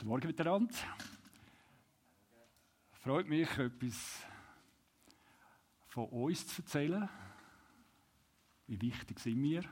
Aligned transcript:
Guten 0.00 0.08
Morgen 0.08 0.28
miteinander. 0.28 0.74
Freut 3.02 3.28
mich, 3.28 3.50
etwas 3.58 4.22
von 5.88 6.06
uns 6.06 6.46
zu 6.46 6.62
erzählen. 6.62 7.06
Wie 8.66 8.80
wichtig 8.80 9.20
sind 9.20 9.42
wir? 9.42 9.62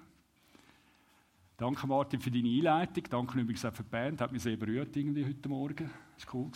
Danke 1.56 1.87
Martin 1.87 2.21
für 2.21 2.30
deine 2.30 2.46
Einleitung. 2.46 3.04
Danke 3.09 3.41
übrigens 3.41 3.64
auch 3.64 3.72
für 3.72 3.83
die 3.83 3.88
Band. 3.88 4.21
Hat 4.21 4.30
mich 4.30 4.43
sehr 4.43 4.59
berührt 4.59 4.95
irgendwie 4.95 5.25
heute 5.25 5.49
Morgen. 5.49 5.91
Das 6.19 6.27
war 6.27 6.35
cool. 6.35 6.53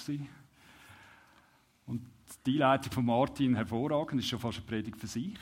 Und 1.87 2.07
die 2.45 2.63
Einleitung 2.63 2.93
von 2.93 3.07
Martin 3.07 3.55
hervorragend. 3.55 4.19
Das 4.19 4.25
ist 4.25 4.29
schon 4.29 4.39
fast 4.39 4.59
eine 4.59 4.67
Predigt 4.67 5.01
für 5.01 5.07
sich. 5.07 5.39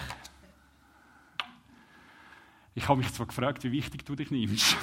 Ich 2.77 2.87
habe 2.87 3.01
mich 3.01 3.12
zwar 3.12 3.27
gefragt, 3.27 3.65
wie 3.65 3.73
wichtig 3.73 4.05
du 4.05 4.15
dich 4.15 4.31
nimmst. 4.31 4.77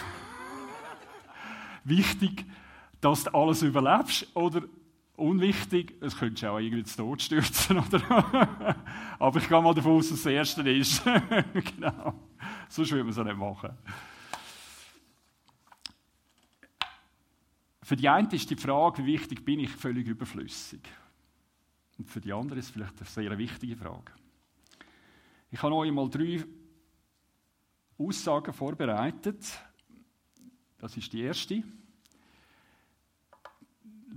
wichtig, 1.85 2.45
dass 3.01 3.23
du 3.23 3.33
alles 3.33 3.61
überlebst 3.61 4.27
oder 4.35 4.63
unwichtig, 5.17 5.95
es 6.01 6.15
könntest 6.15 6.43
du 6.43 6.51
auch 6.51 6.59
irgendwie 6.59 6.83
zu 6.83 6.97
Tod 6.97 7.21
stürzen. 7.21 7.79
Oder? 7.87 8.75
Aber 9.19 9.39
ich 9.39 9.47
gehe 9.47 9.61
mal 9.61 9.73
davon 9.73 9.93
aus, 9.93 10.09
dass 10.09 10.23
das 10.23 10.31
Erste 10.31 10.69
ist. 10.69 11.03
genau. 11.75 12.13
Sonst 12.69 12.91
würde 12.91 13.03
man 13.03 13.11
es 13.11 13.17
nicht 13.17 13.37
machen. 13.37 13.77
Für 17.81 17.95
die 17.95 18.09
einen 18.09 18.29
ist 18.31 18.49
die 18.49 18.55
Frage, 18.55 19.05
wie 19.05 19.13
wichtig 19.13 19.43
bin 19.43 19.59
ich, 19.61 19.71
völlig 19.71 20.07
überflüssig. 20.07 20.81
Und 21.97 22.09
für 22.09 22.21
die 22.21 22.33
anderen 22.33 22.59
ist 22.59 22.65
es 22.65 22.71
vielleicht 22.71 22.97
eine 22.97 23.09
sehr 23.09 23.37
wichtige 23.37 23.75
Frage. 23.75 24.11
Ich 25.49 25.63
habe 25.63 25.73
euch 25.73 25.91
mal 25.91 26.09
drei 26.09 26.43
Aussagen 27.97 28.53
vorbereitet. 28.53 29.41
Das 30.77 30.95
ist 30.97 31.11
die 31.13 31.21
erste. 31.21 31.63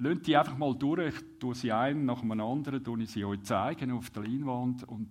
Lasst 0.02 0.27
die 0.27 0.34
einfach 0.34 0.56
mal 0.56 0.74
durch. 0.74 1.14
Ich 1.14 1.38
tue 1.38 1.54
sie 1.54 1.70
ein 1.70 2.06
nach 2.06 2.20
dem 2.20 2.32
anderen, 2.32 2.82
tue 2.82 3.02
ich 3.02 3.10
sie 3.10 3.23
euch 3.23 3.43
zeigen 3.43 3.90
auf 3.90 4.09
der 4.09 4.23
Leinwand 4.23 4.84
und 4.84 5.10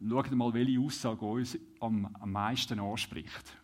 schaut 0.00 0.30
mal, 0.30 0.54
welche 0.54 0.78
Aussage 0.78 1.26
uns 1.26 1.58
am, 1.80 2.06
am 2.20 2.30
meisten 2.30 2.78
anspricht. 2.78 3.56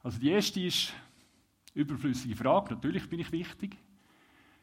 Also 0.00 0.20
die 0.20 0.30
erste 0.30 0.60
ist 0.60 0.92
überflüssige 1.74 2.36
Frage. 2.36 2.74
Natürlich 2.74 3.08
bin 3.08 3.18
ich 3.18 3.32
wichtig. 3.32 3.76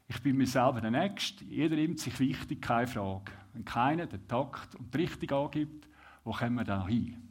Ich 0.07 0.21
bin 0.23 0.37
mir 0.37 0.47
selber 0.47 0.79
der 0.79 0.91
Nächste. 0.91 1.43
Jeder 1.43 1.75
nimmt 1.75 1.99
sich 1.99 2.17
wichtig, 2.17 2.61
keine 2.61 2.87
Frage. 2.87 3.33
Wenn 3.51 3.65
keiner 3.65 4.05
den 4.05 4.25
Takt 4.29 4.75
und 4.75 4.93
die 4.93 4.99
Richtung 4.99 5.45
angibt, 5.45 5.89
wo 6.23 6.31
kommen 6.31 6.55
wir 6.55 6.63
da 6.63 6.87
hin? 6.87 7.21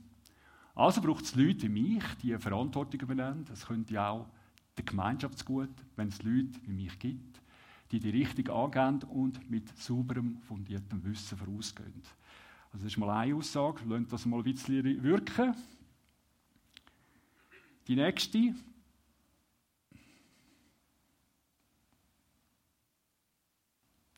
Also 0.74 1.00
braucht 1.00 1.24
es 1.24 1.34
Leute 1.34 1.62
wie 1.62 1.94
mich, 1.94 2.04
die 2.22 2.36
Verantwortung 2.36 3.00
übernehmen. 3.00 3.46
Das 3.46 3.64
könnte 3.68 3.94
ja 3.94 4.10
auch 4.10 4.28
der 4.76 4.84
Gemeinschaftsgut, 4.84 5.70
wenn 5.96 6.08
es 6.08 6.22
Leute 6.22 6.60
wie 6.64 6.72
mich 6.72 6.98
gibt, 6.98 7.40
die 7.90 8.00
die 8.00 8.10
Richtung 8.10 8.48
angehen 8.48 9.02
und 9.10 9.50
mit 9.50 9.68
sauberem, 9.78 10.40
fundiertem 10.42 11.04
Wissen 11.04 11.38
vorausgehen. 11.38 12.02
Also 12.72 12.84
das 12.84 12.92
ist 12.92 12.98
mal 12.98 13.10
eine 13.10 13.36
Aussage, 13.36 13.84
lasst 13.86 14.12
das 14.12 14.26
mal 14.26 14.38
ein 14.38 14.44
bisschen 14.44 15.02
wirken. 15.02 15.54
Die 17.86 17.96
nächste. 17.96 18.54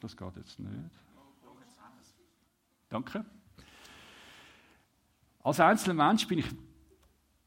Das 0.00 0.16
geht 0.16 0.36
jetzt 0.36 0.58
nicht. 0.58 0.72
Danke. 2.88 3.24
Als 5.40 5.60
einzelner 5.60 6.06
Mensch 6.06 6.26
bin 6.26 6.38
ich 6.38 6.46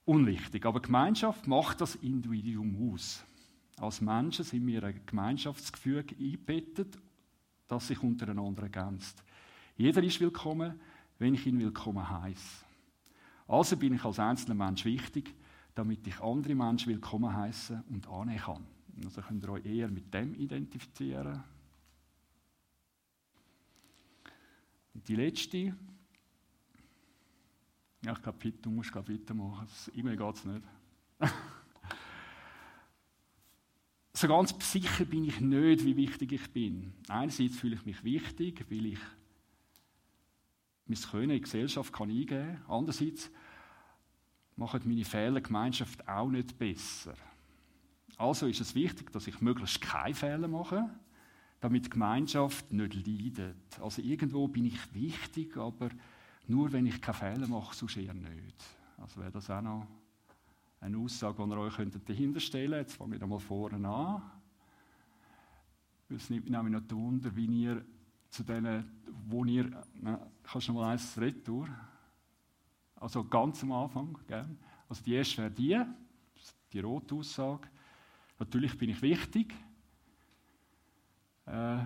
unwichtig. 0.10 0.66
Aber 0.66 0.82
Gemeinschaft 0.82 1.48
macht 1.48 1.82
das 1.82 1.96
Individuum 1.96 2.92
aus. 2.94 3.24
Als 3.78 4.02
Menschen 4.02 4.44
sind 4.44 4.66
wir 4.66 4.84
ein 4.84 5.02
Gemeinschaftsgefüge 5.06 6.16
eingebettet, 6.20 6.98
das 7.68 7.88
sich 7.88 8.02
untereinander 8.02 8.64
ergänzt. 8.64 9.24
Jeder 9.78 10.04
ist 10.04 10.20
willkommen, 10.20 10.80
wenn 11.20 11.36
ich 11.36 11.46
ihn 11.46 11.60
willkommen 11.60 12.10
heiße. 12.10 12.66
Also 13.48 13.78
bin 13.78 13.94
ich 13.94 14.04
als 14.04 14.20
einzelner 14.20 14.56
Mensch 14.56 14.84
wichtig, 14.84 15.34
damit 15.76 16.06
ich 16.08 16.20
andere 16.20 16.56
Menschen 16.56 16.92
willkommen 16.92 17.34
heiße 17.34 17.84
und 17.90 18.08
annehmen 18.08 18.40
kann. 18.40 18.66
Also 19.06 19.22
könnt 19.22 19.44
ihr 19.44 19.50
euch 19.50 19.66
eher 19.66 19.88
mit 19.90 20.14
dem 20.14 20.34
identifizieren. 20.34 21.44
Und 24.94 25.08
die 25.08 25.16
letzte, 25.16 25.76
ja, 28.06 28.14
ich 28.14 28.22
glaube, 28.22 28.52
du 28.52 28.70
musst 28.70 28.92
gerade 28.92 29.14
weitermachen. 29.14 29.68
E-Mail 29.94 30.18
geht 30.18 30.36
es 30.36 30.46
nicht. 30.46 30.64
so 34.14 34.28
ganz 34.28 34.72
sicher 34.72 35.06
bin 35.06 35.26
ich 35.26 35.40
nicht, 35.42 35.84
wie 35.84 35.98
wichtig 35.98 36.32
ich 36.32 36.50
bin. 36.52 36.94
Einerseits 37.08 37.58
fühle 37.58 37.76
ich 37.76 37.86
mich 37.86 38.04
wichtig, 38.04 38.66
weil 38.70 38.86
ich 38.86 39.00
mein 40.86 41.00
Können 41.02 41.24
in 41.24 41.38
die 41.38 41.42
Gesellschaft 41.42 41.94
kann 41.94 42.10
eingeben 42.10 42.56
kann. 42.66 42.66
Andererseits 42.68 43.30
machen 44.56 44.82
meine 44.86 45.06
Fehler 45.06 45.42
Gemeinschaft 45.42 46.08
auch 46.08 46.30
nicht 46.30 46.58
besser. 46.58 47.14
Also 48.18 48.48
ist 48.48 48.60
es 48.60 48.76
wichtig, 48.76 49.12
dass 49.12 49.28
ich 49.28 49.40
möglichst 49.40 49.82
keine 49.82 50.16
Fehler 50.16 50.48
mache, 50.48 50.90
damit 51.62 51.86
die 51.86 51.90
Gemeinschaft 51.90 52.72
nicht 52.72 52.96
leidet. 52.96 53.80
Also 53.80 54.02
irgendwo 54.02 54.48
bin 54.48 54.66
ich 54.66 54.94
wichtig, 54.94 55.56
aber 55.58 55.90
nur 56.50 56.72
wenn 56.72 56.88
ich 56.88 57.00
keine 57.02 57.18
Fehler 57.18 57.48
mache, 57.48 57.76
sonst 57.76 57.98
eher 57.98 58.14
nicht. 58.14 58.64
Also 58.98 59.22
wäre 59.22 59.32
das 59.32 59.50
auch 59.50 59.62
noch 59.62 59.88
eine 60.82 60.98
Aussage, 60.98 61.44
die 61.44 61.50
ihr 61.50 61.58
euch 61.58 61.76
dahinter 62.06 62.40
stellen 62.40 62.72
könnt. 62.72 62.88
Jetzt 62.88 62.98
fange 62.98 63.16
ich 63.16 63.22
mal 63.22 63.40
vorne 63.40 63.88
an. 63.88 64.22
Es 66.10 66.30
nimmt 66.30 66.46
mich 66.46 66.52
nämlich 66.52 66.74
noch 66.74 66.98
Wunder, 66.98 67.36
wie 67.36 67.46
ihr 67.46 67.86
zu 68.30 68.44
denen, 68.44 68.84
wo 69.28 69.46
ihr, 69.46 69.70
na, 70.02 70.20
kannst 70.44 70.68
du 70.68 70.74
noch 70.74 70.82
mal 70.82 70.92
eins 70.94 71.18
retour? 71.20 71.68
Also 72.96 73.24
ganz 73.24 73.62
am 73.64 73.72
Anfang, 73.72 74.18
gell? 74.28 74.48
Also 74.88 75.04
die 75.04 75.14
erste 75.14 75.44
wäre 75.44 75.52
die, 75.52 75.80
die 76.74 76.80
rote 76.80 77.14
Aussage. 77.14 77.68
Natürlich 78.40 78.76
bin 78.78 78.90
ich 78.90 79.02
wichtig. 79.04 79.54
Äh, 81.46 81.86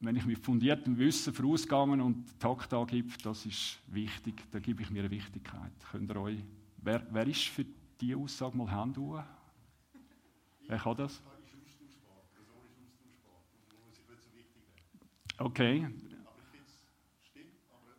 wenn 0.00 0.16
ich 0.16 0.24
mit 0.26 0.38
fundiertem 0.38 0.96
Wissen 0.96 1.34
vorausgegangen 1.34 2.00
und 2.00 2.38
Takt 2.38 2.72
angebe, 2.72 3.10
das 3.22 3.44
ist 3.46 3.78
wichtig, 3.88 4.44
da 4.50 4.60
gebe 4.60 4.82
ich 4.82 4.90
mir 4.90 5.00
eine 5.00 5.10
Wichtigkeit. 5.10 5.72
Könnt 5.90 6.10
ihr 6.10 6.16
euch, 6.16 6.38
wer, 6.78 7.04
wer 7.10 7.26
ist 7.26 7.48
für 7.48 7.66
diese 8.00 8.16
Aussage 8.16 8.56
mal 8.56 8.70
Hand 8.70 8.96
hoch? 8.96 9.22
Wer 10.68 10.78
kann 10.78 10.96
das? 10.96 11.20
Okay. 15.38 15.84
Aber 15.84 15.84
ich 15.84 16.50
finde 16.50 16.66
es 16.66 17.26
stimmt, 17.26 17.54
aber 17.70 17.96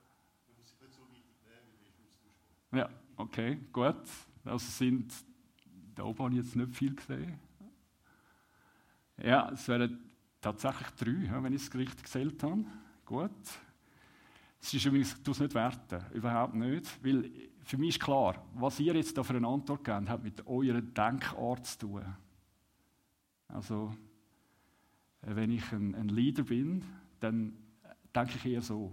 man 0.47 0.57
muss 0.57 0.67
sich 0.67 0.79
nicht 0.79 0.93
so 0.93 1.01
wichtig 1.09 1.35
nehmen, 1.43 1.67
wie 1.79 2.03
ist 2.03 2.77
Ja, 2.77 2.89
okay, 3.17 3.59
gut. 3.73 3.95
Also 4.45 4.71
sind, 4.71 5.13
da 5.95 6.03
oben 6.03 6.19
habe 6.19 6.33
ich 6.35 6.43
jetzt 6.43 6.55
nicht 6.55 6.75
viel 6.75 6.95
gesehen. 6.95 7.39
Ja, 9.21 9.49
es 9.51 9.67
wären 9.67 10.08
Tatsächlich 10.41 10.89
drei, 10.91 11.43
wenn 11.43 11.53
ich 11.53 11.63
es 11.63 11.73
richtig 11.73 12.03
gezählt 12.03 12.41
habe. 12.43 12.63
Gut. 13.05 13.31
Es 14.61 14.73
ist 14.73 14.85
übrigens, 14.85 15.13
ich 15.13 15.27
es 15.27 15.39
nicht 15.39 15.53
werten, 15.53 16.03
überhaupt 16.13 16.53
nicht, 16.55 17.03
weil 17.03 17.31
für 17.63 17.77
mich 17.77 17.89
ist 17.89 18.01
klar, 18.01 18.43
was 18.55 18.79
ihr 18.79 18.95
jetzt 18.95 19.17
da 19.17 19.23
für 19.23 19.35
eine 19.35 19.47
Antwort 19.47 19.83
gebt, 19.83 20.09
hat 20.09 20.23
mit 20.23 20.45
eurer 20.47 20.81
Denkart 20.81 21.65
zu 21.65 21.77
tun. 21.79 22.15
Also, 23.47 23.93
äh, 25.21 25.35
wenn 25.35 25.51
ich 25.51 25.71
ein, 25.71 25.95
ein 25.95 26.09
Leader 26.09 26.43
bin, 26.43 26.83
dann 27.19 27.53
denke 28.15 28.33
ich 28.35 28.45
eher 28.45 28.61
so. 28.61 28.91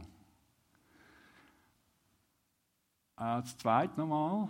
Äh, 3.16 3.40
das 3.40 3.56
Zweite 3.56 3.98
nochmal, 4.00 4.48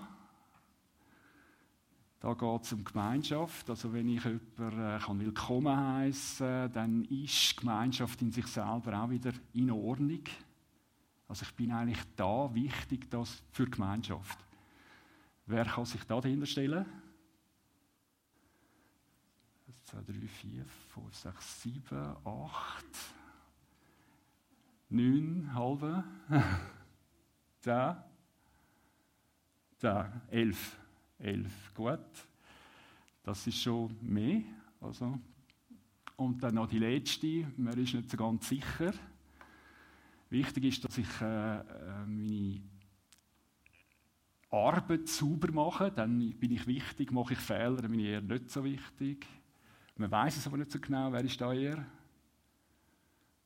da 2.26 2.34
geht 2.34 2.62
es 2.64 2.72
um 2.72 2.84
Gemeinschaft. 2.84 3.70
Also 3.70 3.92
wenn 3.92 4.08
ich 4.08 4.24
jemanden 4.24 4.80
äh, 4.80 4.98
kann 4.98 5.20
willkommen 5.20 5.76
heißen, 5.76 6.72
dann 6.72 7.04
ist 7.04 7.56
Gemeinschaft 7.56 8.20
in 8.20 8.32
sich 8.32 8.48
selber 8.48 9.00
auch 9.00 9.10
wieder 9.10 9.32
in 9.52 9.70
Ordnung. 9.70 10.24
Also 11.28 11.44
ich 11.44 11.54
bin 11.54 11.70
eigentlich 11.70 12.02
da 12.16 12.52
wichtig 12.52 13.08
das 13.12 13.44
für 13.52 13.66
Gemeinschaft. 13.66 14.38
Wer 15.46 15.66
kann 15.66 15.84
sich 15.84 16.02
da 16.02 16.20
dahinter 16.20 16.46
stellen? 16.46 16.84
2, 19.84 19.98
3, 20.02 20.12
4, 20.26 20.64
5, 20.94 21.14
6, 21.14 21.62
7, 21.62 22.16
8, 22.24 22.84
9, 24.88 25.54
halbe, 25.54 26.02
10, 27.60 27.96
10, 29.78 30.22
11. 30.28 30.85
11. 31.18 31.74
Gut, 31.74 32.00
das 33.22 33.46
ist 33.46 33.60
schon 33.60 33.96
mehr. 34.00 34.42
Also. 34.80 35.18
Und 36.16 36.42
dann 36.42 36.54
noch 36.54 36.66
die 36.66 36.78
letzte, 36.78 37.46
man 37.56 37.76
ist 37.78 37.94
nicht 37.94 38.10
so 38.10 38.16
ganz 38.16 38.48
sicher. 38.48 38.92
Wichtig 40.30 40.64
ist, 40.64 40.84
dass 40.84 40.98
ich 40.98 41.20
äh, 41.20 41.58
äh, 41.58 42.06
meine 42.06 42.62
Arbeit 44.50 45.08
sauber 45.08 45.52
mache, 45.52 45.90
dann 45.92 46.30
bin 46.38 46.52
ich 46.52 46.66
wichtig, 46.66 47.12
mache 47.12 47.34
ich 47.34 47.38
Fehler, 47.38 47.76
dann 47.76 47.90
bin 47.90 48.00
ich 48.00 48.06
eher 48.06 48.22
nicht 48.22 48.50
so 48.50 48.64
wichtig. 48.64 49.26
Man 49.96 50.10
weiß 50.10 50.36
es 50.36 50.46
aber 50.46 50.56
nicht 50.56 50.70
so 50.70 50.80
genau, 50.80 51.12
wer 51.12 51.24
ist 51.24 51.40
da 51.40 51.52
eher? 51.52 51.84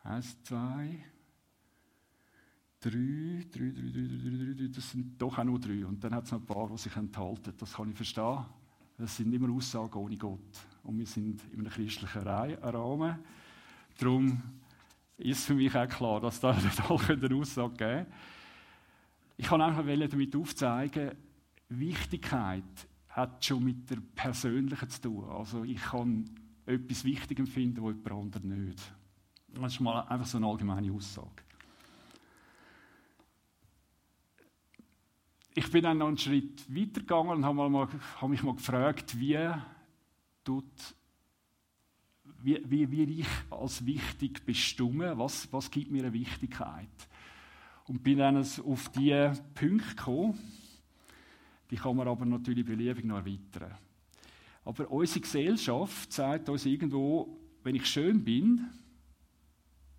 Eins, 0.02 0.42
zwei, 0.42 1.04
drei, 2.80 3.44
drei, 3.52 3.70
drei, 3.72 3.90
drei, 3.92 4.06
drei, 4.08 4.54
drei, 4.54 4.68
das 4.68 4.90
sind 4.90 5.20
doch 5.20 5.38
auch 5.38 5.44
nur 5.44 5.60
drei. 5.60 5.84
Und 5.84 6.02
dann 6.02 6.14
hat 6.14 6.24
es 6.24 6.32
noch 6.32 6.40
ein 6.40 6.46
paar, 6.46 6.68
die 6.68 6.78
sich 6.78 6.96
enthalten. 6.96 7.52
Das 7.58 7.74
kann 7.74 7.90
ich 7.90 7.96
verstehen. 7.96 8.44
Das 8.96 9.16
sind 9.16 9.32
immer 9.32 9.54
Aussagen 9.54 9.98
ohne 9.98 10.16
Gott. 10.16 10.58
Und 10.82 10.98
wir 10.98 11.06
sind 11.06 11.42
in 11.52 11.60
einem 11.60 11.70
christlichen 11.70 12.22
Rahmen. 12.22 13.18
Darum 13.98 14.42
ist 15.18 15.44
für 15.44 15.54
mich 15.54 15.74
auch 15.76 15.88
klar, 15.88 16.20
dass 16.20 16.40
da 16.40 16.52
nicht 16.60 16.90
alle 16.90 17.22
eine 17.22 17.36
Aussage 17.36 17.74
geben 17.74 17.78
können. 17.78 18.06
Ich 19.36 19.46
kann 19.46 19.60
einfach 19.60 19.84
damit 19.84 20.36
aufzeigen, 20.36 21.12
Wichtigkeit 21.68 22.88
hat 23.08 23.44
schon 23.44 23.64
mit 23.64 23.88
der 23.90 23.98
Persönlichen 24.14 24.88
zu 24.88 25.00
tun. 25.02 25.24
Also 25.30 25.64
ich 25.64 25.80
kann 25.80 26.28
etwas 26.66 27.04
wichtig 27.04 27.38
empfinden, 27.38 27.82
was 27.82 27.94
jemand 27.94 28.36
anderes 28.36 28.44
nicht. 28.44 28.94
Das 29.48 29.72
ist 29.72 29.80
mal 29.80 30.02
einfach 30.02 30.26
so 30.26 30.38
eine 30.38 30.46
allgemeine 30.46 30.92
Aussage. 30.92 31.42
Ich 35.54 35.70
bin 35.70 35.82
dann 35.82 35.98
noch 35.98 36.08
einen 36.08 36.18
Schritt 36.18 36.64
weitergegangen 36.68 37.38
und 37.38 37.44
habe, 37.44 37.68
mal, 37.68 37.88
mich 38.28 38.42
mal 38.42 38.54
gefragt, 38.54 39.18
wie, 39.18 39.50
tut, 40.44 40.64
wie, 42.42 42.62
wie, 42.64 42.90
wie 42.90 43.20
ich 43.20 43.26
als 43.50 43.84
wichtig 43.84 44.44
bestimme, 44.44 45.18
was, 45.18 45.52
was 45.52 45.70
gibt 45.70 45.90
mir 45.90 46.04
eine 46.04 46.12
Wichtigkeit. 46.12 46.88
Und 47.86 48.02
bin 48.02 48.18
dann 48.18 48.36
auf 48.36 48.88
diese 48.90 49.32
Punkte 49.54 49.96
gekommen. 49.96 50.38
Die 51.70 51.76
kann 51.76 51.96
man 51.96 52.06
aber 52.06 52.24
natürlich 52.24 52.64
beliebig 52.64 53.04
noch 53.04 53.16
erweitern. 53.16 53.76
Aber 54.64 54.90
unsere 54.90 55.20
Gesellschaft 55.20 56.12
sagt 56.12 56.48
uns 56.48 56.66
irgendwo, 56.66 57.36
wenn 57.64 57.74
ich 57.74 57.86
schön 57.86 58.22
bin, 58.22 58.68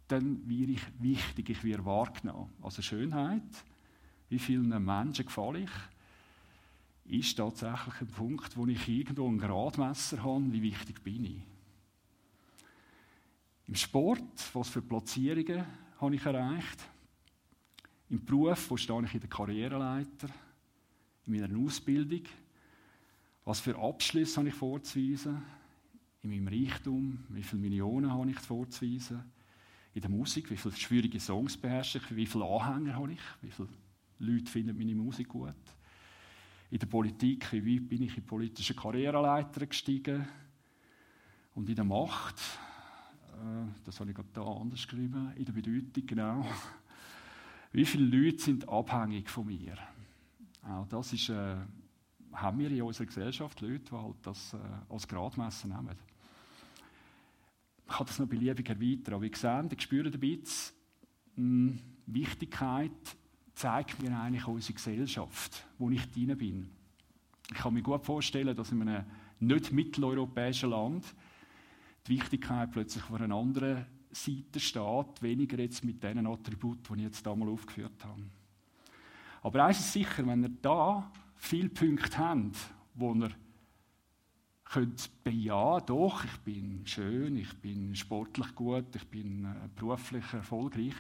dann 0.07 0.47
werde 0.47 0.73
ich 0.73 0.81
wichtig, 0.99 1.49
ich 1.49 1.63
werde 1.63 1.85
wahrgenommen. 1.85 2.49
Also 2.61 2.81
Schönheit, 2.81 3.43
wie 4.31 4.39
vielen 4.39 4.69
Menschen 4.83 5.25
gefalle 5.25 5.59
ich, 5.59 7.19
ist 7.19 7.35
tatsächlich 7.35 7.99
ein 7.99 8.07
Punkt, 8.07 8.55
wo 8.55 8.65
ich 8.65 8.87
irgendwo 8.87 9.27
ein 9.27 9.37
Gradmesser 9.37 10.23
habe, 10.23 10.53
wie 10.53 10.61
wichtig 10.61 11.03
bin 11.03 11.25
ich. 11.25 11.41
Im 13.67 13.75
Sport, 13.75 14.23
was 14.53 14.69
für 14.69 14.81
Platzierungen 14.81 15.65
habe 15.99 16.15
ich 16.15 16.25
erreicht? 16.25 16.81
Im 18.09 18.23
Beruf, 18.23 18.69
wo 18.69 18.77
stehe 18.77 19.03
ich 19.03 19.13
in 19.13 19.19
der 19.19 19.29
Karriereleiter? 19.29 20.29
In 21.25 21.33
meiner 21.33 21.59
Ausbildung? 21.59 22.23
Was 23.43 23.59
für 23.59 23.77
Abschlüsse 23.77 24.37
habe 24.37 24.47
ich 24.47 24.55
vorzuweisen? 24.55 25.41
In 26.23 26.29
meinem 26.29 26.47
Reichtum? 26.47 27.25
Wie 27.29 27.43
viele 27.43 27.63
Millionen 27.63 28.13
habe 28.13 28.31
ich 28.31 28.39
vorzuweisen? 28.39 29.23
In 29.93 30.01
der 30.01 30.09
Musik? 30.09 30.49
Wie 30.51 30.57
viele 30.57 30.75
schwierige 30.75 31.19
Songs 31.19 31.57
beherrsche 31.57 31.97
ich? 31.97 32.15
Wie 32.15 32.25
viele 32.25 32.45
Anhänger 32.45 32.95
habe 32.95 33.11
ich? 33.11 33.19
Wie 33.41 33.51
viele 33.51 33.67
Leute 34.21 34.51
finden 34.51 34.77
meine 34.77 34.95
Musik 34.95 35.29
gut? 35.29 35.55
In 36.69 36.79
der 36.79 36.87
Politik, 36.87 37.51
wie 37.51 37.81
weit 37.81 37.89
bin 37.89 38.03
ich 38.03 38.09
in 38.09 38.15
die 38.15 38.21
politische 38.21 38.75
Karriereleiter 38.75 39.65
gestiegen? 39.65 40.27
Und 41.55 41.67
in 41.67 41.75
der 41.75 41.83
Macht, 41.83 42.39
äh, 43.33 43.67
das 43.83 43.99
habe 43.99 44.11
ich 44.11 44.15
gerade 44.15 44.29
da 44.31 44.43
anders 44.43 44.87
geschrieben, 44.87 45.33
in 45.35 45.43
der 45.43 45.51
Bedeutung, 45.51 46.05
genau. 46.05 46.45
Wie 47.73 47.85
viele 47.85 48.05
Leute 48.05 48.43
sind 48.43 48.69
abhängig 48.69 49.29
von 49.29 49.47
mir? 49.47 49.75
Auch 50.63 50.87
das 50.87 51.13
ist, 51.13 51.29
äh, 51.29 51.55
haben 52.31 52.59
wir 52.59 52.69
in 52.69 52.81
unserer 52.83 53.07
Gesellschaft 53.07 53.59
Leute, 53.61 53.79
die 53.79 53.91
halt 53.91 54.15
das 54.21 54.53
äh, 54.53 54.57
als 54.87 55.07
Gradmesser 55.07 55.67
nehmen. 55.67 55.97
Ich 57.87 57.93
kann 57.97 58.05
das 58.05 58.19
noch 58.19 58.27
beliebig 58.27 58.69
erweitern, 58.69 59.15
aber 59.15 59.23
wie 59.23 59.31
gesagt, 59.31 59.73
ich 59.73 59.81
spüre 59.81 60.09
ein 60.09 60.19
bisschen, 60.19 60.75
mh, 61.35 61.71
hm, 61.71 61.79
Wichtigkeit 62.05 63.17
zeigt 63.53 64.01
mir 64.01 64.17
eigentlich 64.17 64.47
unsere 64.47 64.73
Gesellschaft, 64.73 65.65
wo 65.77 65.89
ich 65.89 66.09
drin 66.11 66.37
bin. 66.37 66.69
Ich 67.49 67.57
kann 67.57 67.73
mir 67.73 67.81
gut 67.81 68.05
vorstellen, 68.05 68.55
dass 68.55 68.71
in 68.71 68.81
einem 68.81 69.05
nicht 69.39 69.71
mitteleuropäischen 69.71 70.69
Land 70.69 71.05
die 72.07 72.13
Wichtigkeit 72.13 72.71
plötzlich 72.71 73.03
von 73.03 73.21
einer 73.21 73.35
anderen 73.35 73.85
Seite 74.11 74.59
steht, 74.59 75.21
weniger 75.21 75.59
jetzt 75.59 75.83
mit 75.83 76.03
den 76.03 76.25
Attributen, 76.27 76.95
die 76.95 77.01
ich 77.01 77.07
jetzt 77.07 77.27
einmal 77.27 77.49
aufgeführt 77.49 78.03
habe. 78.03 78.21
Aber 79.41 79.65
eines 79.65 79.79
ist 79.79 79.93
sicher, 79.93 80.25
wenn 80.27 80.43
ihr 80.43 80.51
da 80.61 81.11
viele 81.35 81.69
Punkte 81.69 82.17
habt, 82.17 82.57
wo 82.93 83.13
ihr 83.15 83.31
könnt 84.65 85.23
bejahen, 85.23 85.85
doch, 85.85 86.23
ich 86.23 86.37
bin 86.39 86.85
schön, 86.85 87.35
ich 87.35 87.53
bin 87.57 87.95
sportlich 87.95 88.53
gut, 88.55 88.95
ich 88.95 89.05
bin 89.07 89.45
äh, 89.45 89.67
beruflich 89.75 90.23
erfolgreich, 90.31 90.93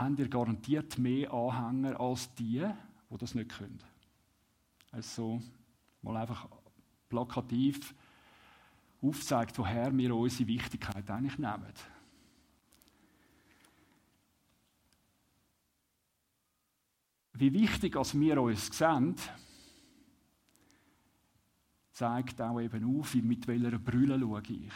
habt 0.00 0.18
ihr 0.18 0.28
garantiert 0.28 0.98
mehr 0.98 1.32
Anhänger 1.32 2.00
als 2.00 2.34
die, 2.34 2.66
die 3.10 3.18
das 3.18 3.34
nicht 3.34 3.50
können. 3.50 3.78
Also 4.90 5.40
mal 6.02 6.16
einfach 6.16 6.48
plakativ 7.08 7.94
aufzeigt, 9.00 9.56
woher 9.58 9.96
wir 9.96 10.14
unsere 10.14 10.48
Wichtigkeit 10.48 11.08
eigentlich 11.10 11.38
nehmen. 11.38 11.72
Wie 17.34 17.52
wichtig 17.52 17.96
als 17.96 18.18
wir 18.18 18.40
uns 18.40 18.66
sehen, 18.66 19.16
zeigt 21.92 22.40
auch 22.40 22.60
eben 22.60 22.98
auf, 22.98 23.14
mit 23.14 23.46
welcher 23.46 23.78
Brille 23.78 24.18
schaue 24.18 24.42
ich. 24.48 24.72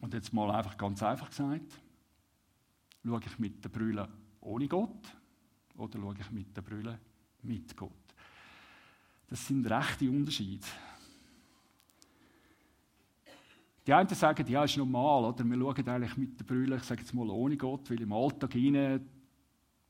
Und 0.00 0.14
jetzt 0.14 0.32
mal 0.32 0.50
einfach 0.50 0.76
ganz 0.76 1.02
einfach 1.02 1.30
gesagt, 1.30 1.80
schaue 3.04 3.20
ich 3.24 3.38
mit 3.38 3.64
der 3.64 3.68
Brille 3.68 4.08
ohne 4.40 4.68
Gott 4.68 5.16
oder 5.76 5.98
schaue 5.98 6.16
ich 6.18 6.30
mit 6.30 6.56
der 6.56 6.62
Brille 6.62 6.98
mit 7.42 7.76
Gott? 7.76 7.92
Das 9.28 9.46
sind 9.46 9.64
rechte 9.70 10.10
Unterschiede. 10.10 10.66
Die 13.86 13.94
einen 13.94 14.08
sagen, 14.08 14.46
ja, 14.46 14.64
ist 14.64 14.76
normal, 14.76 15.24
oder? 15.24 15.44
Wir 15.44 15.56
schauen 15.56 15.88
eigentlich 15.88 16.16
mit 16.16 16.38
der 16.38 16.44
Brille, 16.44 16.76
ich 16.76 16.82
sage 16.82 17.00
jetzt 17.00 17.14
mal 17.14 17.28
ohne 17.30 17.56
Gott, 17.56 17.90
weil 17.90 18.00
im 18.00 18.12
Alltag 18.12 18.52
hinein 18.52 19.06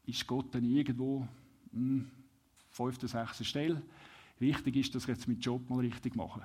ist 0.06 0.26
Gott 0.26 0.54
dann 0.54 0.64
irgendwo 0.64 1.26
hm, 1.72 2.10
fünfte, 2.70 3.08
sechste 3.08 3.44
Stelle. 3.44 3.82
Wichtig 4.38 4.76
ist, 4.76 4.94
dass 4.94 5.02
ich 5.02 5.08
jetzt 5.08 5.28
meinen 5.28 5.40
Job 5.40 5.68
mal 5.68 5.80
richtig 5.80 6.16
mache. 6.16 6.42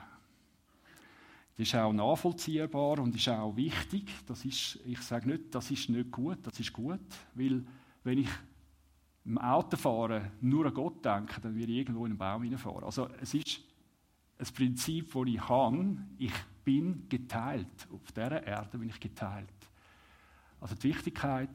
Das 1.57 1.67
ist 1.67 1.75
auch 1.75 1.93
nachvollziehbar 1.93 2.99
und 2.99 3.15
ist 3.15 3.29
auch 3.29 3.55
wichtig. 3.55 4.11
Das 4.25 4.43
ist, 4.43 4.79
ich 4.85 4.99
sage 4.99 5.29
nicht, 5.29 5.55
das 5.55 5.71
ist 5.71 5.89
nicht 5.89 6.11
gut, 6.11 6.39
das 6.43 6.59
ist 6.59 6.73
gut, 6.73 6.99
weil 7.33 7.63
wenn 8.03 8.17
ich 8.19 8.29
im 9.23 9.37
Autofahren 9.37 10.31
nur 10.41 10.65
an 10.65 10.73
Gott 10.73 11.03
denke, 11.03 11.39
dann 11.41 11.55
werde 11.55 11.71
ich 11.71 11.79
irgendwo 11.79 12.05
in 12.05 12.11
einen 12.11 12.17
Baum 12.17 12.43
hineinfahren. 12.43 12.83
Also 12.83 13.07
es 13.21 13.33
ist 13.33 13.61
ein 14.37 14.47
Prinzip, 14.53 15.13
das 15.13 15.23
ich 15.27 15.49
habe. 15.49 15.97
Ich 16.17 16.33
bin 16.63 17.07
geteilt. 17.07 17.87
Auf 17.91 18.11
dieser 18.11 18.45
Erde 18.45 18.77
bin 18.77 18.89
ich 18.89 18.99
geteilt. 18.99 19.49
Also 20.59 20.75
die 20.75 20.89
Wichtigkeit 20.89 21.49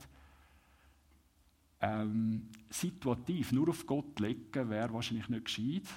ähm, 1.81 2.49
situativ 2.69 3.53
nur 3.53 3.69
auf 3.69 3.87
Gott 3.87 4.19
legen, 4.19 4.69
wäre 4.69 4.93
wahrscheinlich 4.93 5.29
nicht 5.29 5.45
gescheit. 5.45 5.89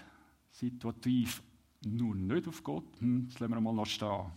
Situativ 0.51 1.41
nur 1.85 2.15
nicht 2.15 2.47
auf 2.47 2.63
Gott, 2.63 2.99
hm, 2.99 3.27
das 3.27 3.39
lassen 3.39 3.53
wir 3.53 3.61
mal 3.61 3.73
noch 3.73 3.85
stehen. 3.85 4.31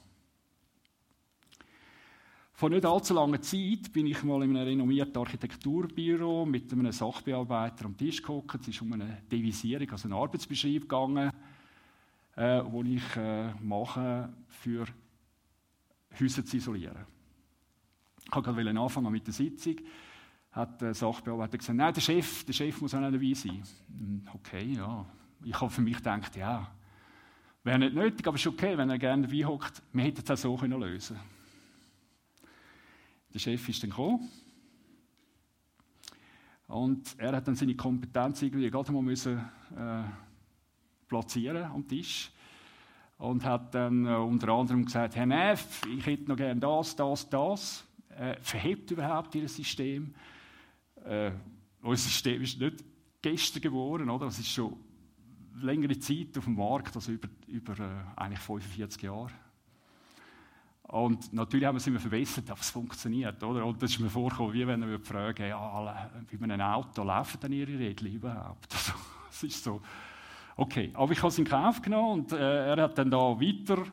Vor 2.52 2.70
nicht 2.70 2.86
allzu 2.86 3.12
langer 3.12 3.42
Zeit 3.42 3.92
bin 3.92 4.06
ich 4.06 4.22
mal 4.22 4.42
in 4.42 4.56
einem 4.56 4.66
renommierten 4.66 5.18
Architekturbüro 5.18 6.46
mit 6.46 6.72
einem 6.72 6.90
Sachbearbeiter 6.90 7.84
am 7.84 7.96
Tisch 7.96 8.22
gekommen. 8.22 8.48
Es 8.60 8.68
ist 8.68 8.80
um 8.80 8.94
eine 8.94 9.22
Devisierung, 9.30 9.90
also 9.90 10.08
einen 10.08 10.18
Arbeitsbeschrieb 10.18 10.82
gegangen, 10.82 11.30
äh, 12.34 12.62
wo 12.64 12.82
ich 12.82 13.16
äh, 13.16 13.52
mache, 13.60 14.32
für 14.48 14.86
Häuser 16.18 16.46
zu 16.46 16.56
isolieren. 16.56 17.04
Ich 18.24 18.34
wollte 18.34 18.54
gerade 18.54 18.80
anfangen 18.80 19.12
mit 19.12 19.26
der 19.26 19.34
Sitzung 19.34 19.76
hat 20.56 20.80
der 20.80 20.94
Sachbearbeiter 20.94 21.58
gesagt, 21.58 21.76
nein, 21.76 21.92
der 21.92 22.00
Chef, 22.00 22.44
der 22.44 22.52
Chef 22.54 22.80
muss 22.80 22.94
auch 22.94 23.00
nicht 23.00 23.14
dabei 23.14 23.34
sein. 23.34 23.62
Hm, 23.88 24.26
okay, 24.32 24.72
ja. 24.72 25.04
Ich 25.44 25.60
habe 25.60 25.70
für 25.70 25.82
mich 25.82 25.98
gedacht, 25.98 26.34
ja, 26.34 26.66
wäre 27.66 27.80
nicht 27.80 27.94
nötig, 27.94 28.26
aber 28.26 28.36
ist 28.36 28.46
okay, 28.46 28.78
wenn 28.78 28.90
er 28.90 28.98
gerne 28.98 29.26
dabei 29.26 29.44
hockt. 29.44 29.82
Wir 29.92 30.04
hätten 30.04 30.22
es 30.24 30.30
auch 30.30 30.36
so 30.36 30.56
können 30.56 30.80
lösen 30.80 31.18
Der 33.34 33.40
Chef 33.40 33.68
ist 33.68 33.82
dann 33.82 33.90
gekommen. 33.90 34.30
Und 36.68 37.18
er 37.18 37.32
hat 37.32 37.46
dann 37.46 37.56
seine 37.56 37.74
Kompetenz 37.74 38.42
irgendwie 38.42 38.70
gerade 38.70 38.92
mal 38.92 39.02
müssen, 39.02 39.38
äh, 39.76 40.02
platzieren 41.08 41.64
am 41.64 41.86
Tisch. 41.86 42.30
Und 43.18 43.44
hat 43.44 43.74
dann 43.74 44.06
äh, 44.06 44.10
unter 44.10 44.48
anderem 44.50 44.84
gesagt, 44.84 45.16
Herr 45.16 45.26
Neff, 45.26 45.82
ich 45.86 46.06
hätte 46.06 46.28
noch 46.28 46.36
gerne 46.36 46.60
das, 46.60 46.94
das, 46.94 47.28
das. 47.28 47.84
Äh, 48.10 48.36
verhebt 48.42 48.92
überhaupt 48.92 49.34
Ihr 49.34 49.48
System? 49.48 50.14
Äh, 51.04 51.32
unser 51.82 52.02
System 52.02 52.42
ist 52.42 52.60
nicht 52.60 52.84
gestern 53.22 53.62
geworden, 53.62 54.08
oder? 54.08 54.26
Es 54.26 54.38
ist 54.38 54.48
schon 54.48 54.85
längere 55.60 55.98
Zeit 55.98 56.36
auf 56.38 56.44
dem 56.44 56.56
Markt, 56.56 56.94
also 56.96 57.12
über, 57.12 57.28
über 57.46 57.72
äh, 57.78 58.20
eigentlich 58.20 58.40
45 58.40 59.02
Jahre. 59.02 59.30
Und 60.88 61.32
natürlich 61.32 61.66
haben 61.66 61.74
wir 61.74 61.80
es 61.80 61.86
immer 61.86 61.98
verbessert, 61.98 62.48
aber 62.48 62.60
es 62.60 62.70
funktioniert. 62.70 63.42
Oder? 63.42 63.64
Und 63.64 63.82
das 63.82 63.90
ist 63.90 63.98
mir 63.98 64.08
vorgekommen, 64.08 64.52
wie 64.52 64.66
wenn 64.66 64.88
wir 64.88 65.00
fragen, 65.00 65.48
ja, 65.48 66.10
wie 66.30 66.36
man 66.36 66.52
ein 66.52 66.60
Auto 66.60 67.02
laufen 67.02 67.38
dann 67.40 67.52
ihre 67.52 67.78
Räder 67.78 68.06
überhaupt? 68.06 68.72
Also, 68.74 68.92
es 69.30 69.42
ist 69.42 69.64
so. 69.64 69.82
Okay, 70.56 70.90
aber 70.94 71.12
ich 71.12 71.18
habe 71.18 71.28
es 71.28 71.38
in 71.38 71.44
Kauf 71.44 71.82
genommen 71.82 72.20
und 72.20 72.32
äh, 72.32 72.68
er 72.68 72.82
hat 72.84 72.96
dann 72.96 73.10
da 73.10 73.18
weiter 73.18 73.84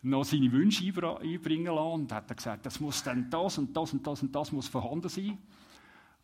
noch 0.00 0.24
seine 0.24 0.50
Wünsche 0.52 0.84
einbringen 0.86 1.74
lassen 1.74 1.92
und 1.92 2.12
hat 2.12 2.30
dann 2.30 2.36
gesagt, 2.36 2.64
das 2.64 2.80
muss 2.80 3.02
dann 3.02 3.28
das 3.28 3.58
und 3.58 3.76
das 3.76 3.92
und 3.92 4.06
das 4.06 4.22
und 4.22 4.34
das 4.34 4.52
muss 4.52 4.68
vorhanden 4.68 5.08
sein. 5.08 5.36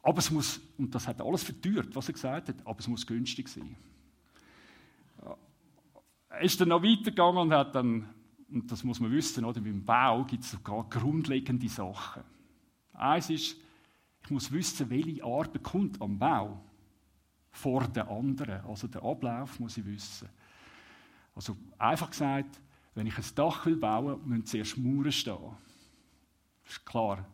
Aber 0.03 0.19
es 0.19 0.31
muss, 0.31 0.61
und 0.79 0.95
das 0.95 1.09
hat 1.09 1.21
alles 1.21 1.43
verteuert, 1.43 1.95
was 1.95 2.09
er 2.09 2.13
gesagt 2.13 2.49
hat, 2.49 2.57
aber 2.65 2.79
es 2.79 2.89
muss 2.89 3.07
günstig 3.07 3.49
sein. 3.49 3.77
Ist 6.41 6.61
dann 6.61 6.69
noch 6.69 6.83
weitergegangen 6.83 7.43
und 7.43 7.53
hat 7.53 7.75
dann 7.75 8.09
und 8.55 8.71
das 8.71 8.85
muss 8.85 9.01
man 9.01 9.11
wissen, 9.11 9.45
oder? 9.45 9.61
beim 9.61 9.85
Bau 9.85 10.25
gibt 10.25 10.45
es 10.45 10.53
sogar 10.53 10.89
grundlegende 10.89 11.69
Sachen. 11.69 12.23
Eins 12.93 13.29
ist, 13.31 13.57
ich 14.23 14.31
muss 14.31 14.53
wissen, 14.53 14.89
welche 14.91 15.25
Arbeit 15.25 15.63
kommt 15.63 16.01
am 16.01 16.19
Bau 16.19 16.61
vor 17.51 17.87
der 17.89 18.09
anderen. 18.09 18.65
Also 18.65 18.87
der 18.87 19.03
Ablauf 19.03 19.59
muss 19.59 19.77
ich 19.77 19.85
wissen. 19.85 20.29
Also 21.35 21.57
einfach 21.79 22.11
gesagt, 22.11 22.61
wenn 22.95 23.09
ich 23.09 23.19
ein 23.19 23.25
Dach 23.35 23.67
will 23.67 23.77
bauen, 23.77 24.21
müssen 24.25 24.47
zuerst 24.47 24.79
Mauern 24.79 25.11
stehen. 25.11 25.57
Das 26.65 26.75
ist 26.75 26.87
klar. 26.87 27.27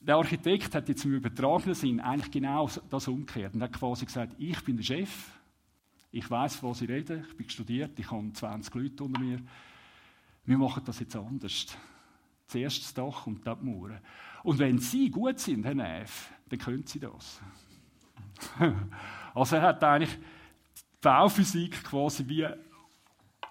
Der 0.00 0.16
Architekt 0.16 0.74
hat 0.74 0.88
jetzt 0.90 1.06
im 1.06 1.14
übertragenen 1.14 1.74
Sinn 1.74 2.00
eigentlich 2.00 2.30
genau 2.30 2.68
das 2.90 3.08
umgekehrt 3.08 3.54
und 3.54 3.62
hat 3.62 3.72
quasi 3.72 4.04
gesagt, 4.04 4.34
ich 4.38 4.62
bin 4.62 4.76
der 4.76 4.84
Chef, 4.84 5.30
ich 6.14 6.30
weiß, 6.30 6.62
was 6.62 6.80
ich 6.80 6.88
rede, 6.88 7.24
ich 7.28 7.36
bin 7.36 7.50
studiert, 7.50 7.98
ich 7.98 8.08
habe 8.08 8.32
20 8.32 8.72
Leute 8.74 9.02
unter 9.02 9.18
mir. 9.18 9.40
Wir 10.44 10.58
machen 10.58 10.82
das 10.86 11.00
jetzt 11.00 11.16
anders. 11.16 11.76
Zuerst 12.46 12.82
das 12.82 12.94
Dach 12.94 13.26
und 13.26 13.44
dann 13.44 13.58
die 13.58 13.66
Mauern. 13.66 13.98
Und 14.44 14.58
wenn 14.60 14.78
Sie 14.78 15.10
gut 15.10 15.40
sind, 15.40 15.64
Herr 15.64 15.74
Neff, 15.74 16.30
dann 16.48 16.58
können 16.60 16.86
Sie 16.86 17.00
das. 17.00 17.40
also 19.34 19.56
er 19.56 19.62
hat 19.62 19.82
eigentlich 19.82 20.16
die 20.16 20.20
Bauphysik 21.00 21.82
quasi 21.82 22.28
wie 22.28 22.46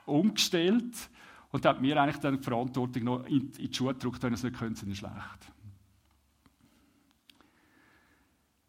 umgestellt 0.06 1.10
und 1.52 1.66
hat 1.66 1.82
mir 1.82 2.02
eigentlich 2.02 2.22
dann 2.22 2.38
die 2.38 2.44
Verantwortung 2.44 3.04
noch 3.04 3.26
in, 3.26 3.52
die 3.52 3.74
Schuhe 3.74 3.94
gedrückt, 3.94 4.24
wenn 4.24 4.36
sie 4.36 4.48
es 4.48 4.52
nicht 4.52 4.60
können, 4.60 4.76
sind 4.76 4.90
sie 4.90 4.96
schlecht. 4.96 5.53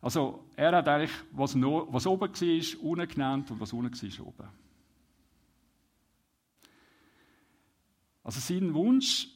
Also 0.04 0.50
er 0.54 0.76
hat 0.76 0.86
eigentlich, 0.86 1.16
was, 1.32 1.54
noch, 1.54 1.90
was 1.90 2.06
oben 2.06 2.30
war, 2.30 2.82
unten 2.82 3.08
genannt 3.08 3.50
und 3.50 3.58
was 3.58 3.72
unten 3.72 3.90
war, 3.90 4.26
oben. 4.26 4.48
Also 8.22 8.38
sein 8.38 8.74
Wunsch 8.74 9.28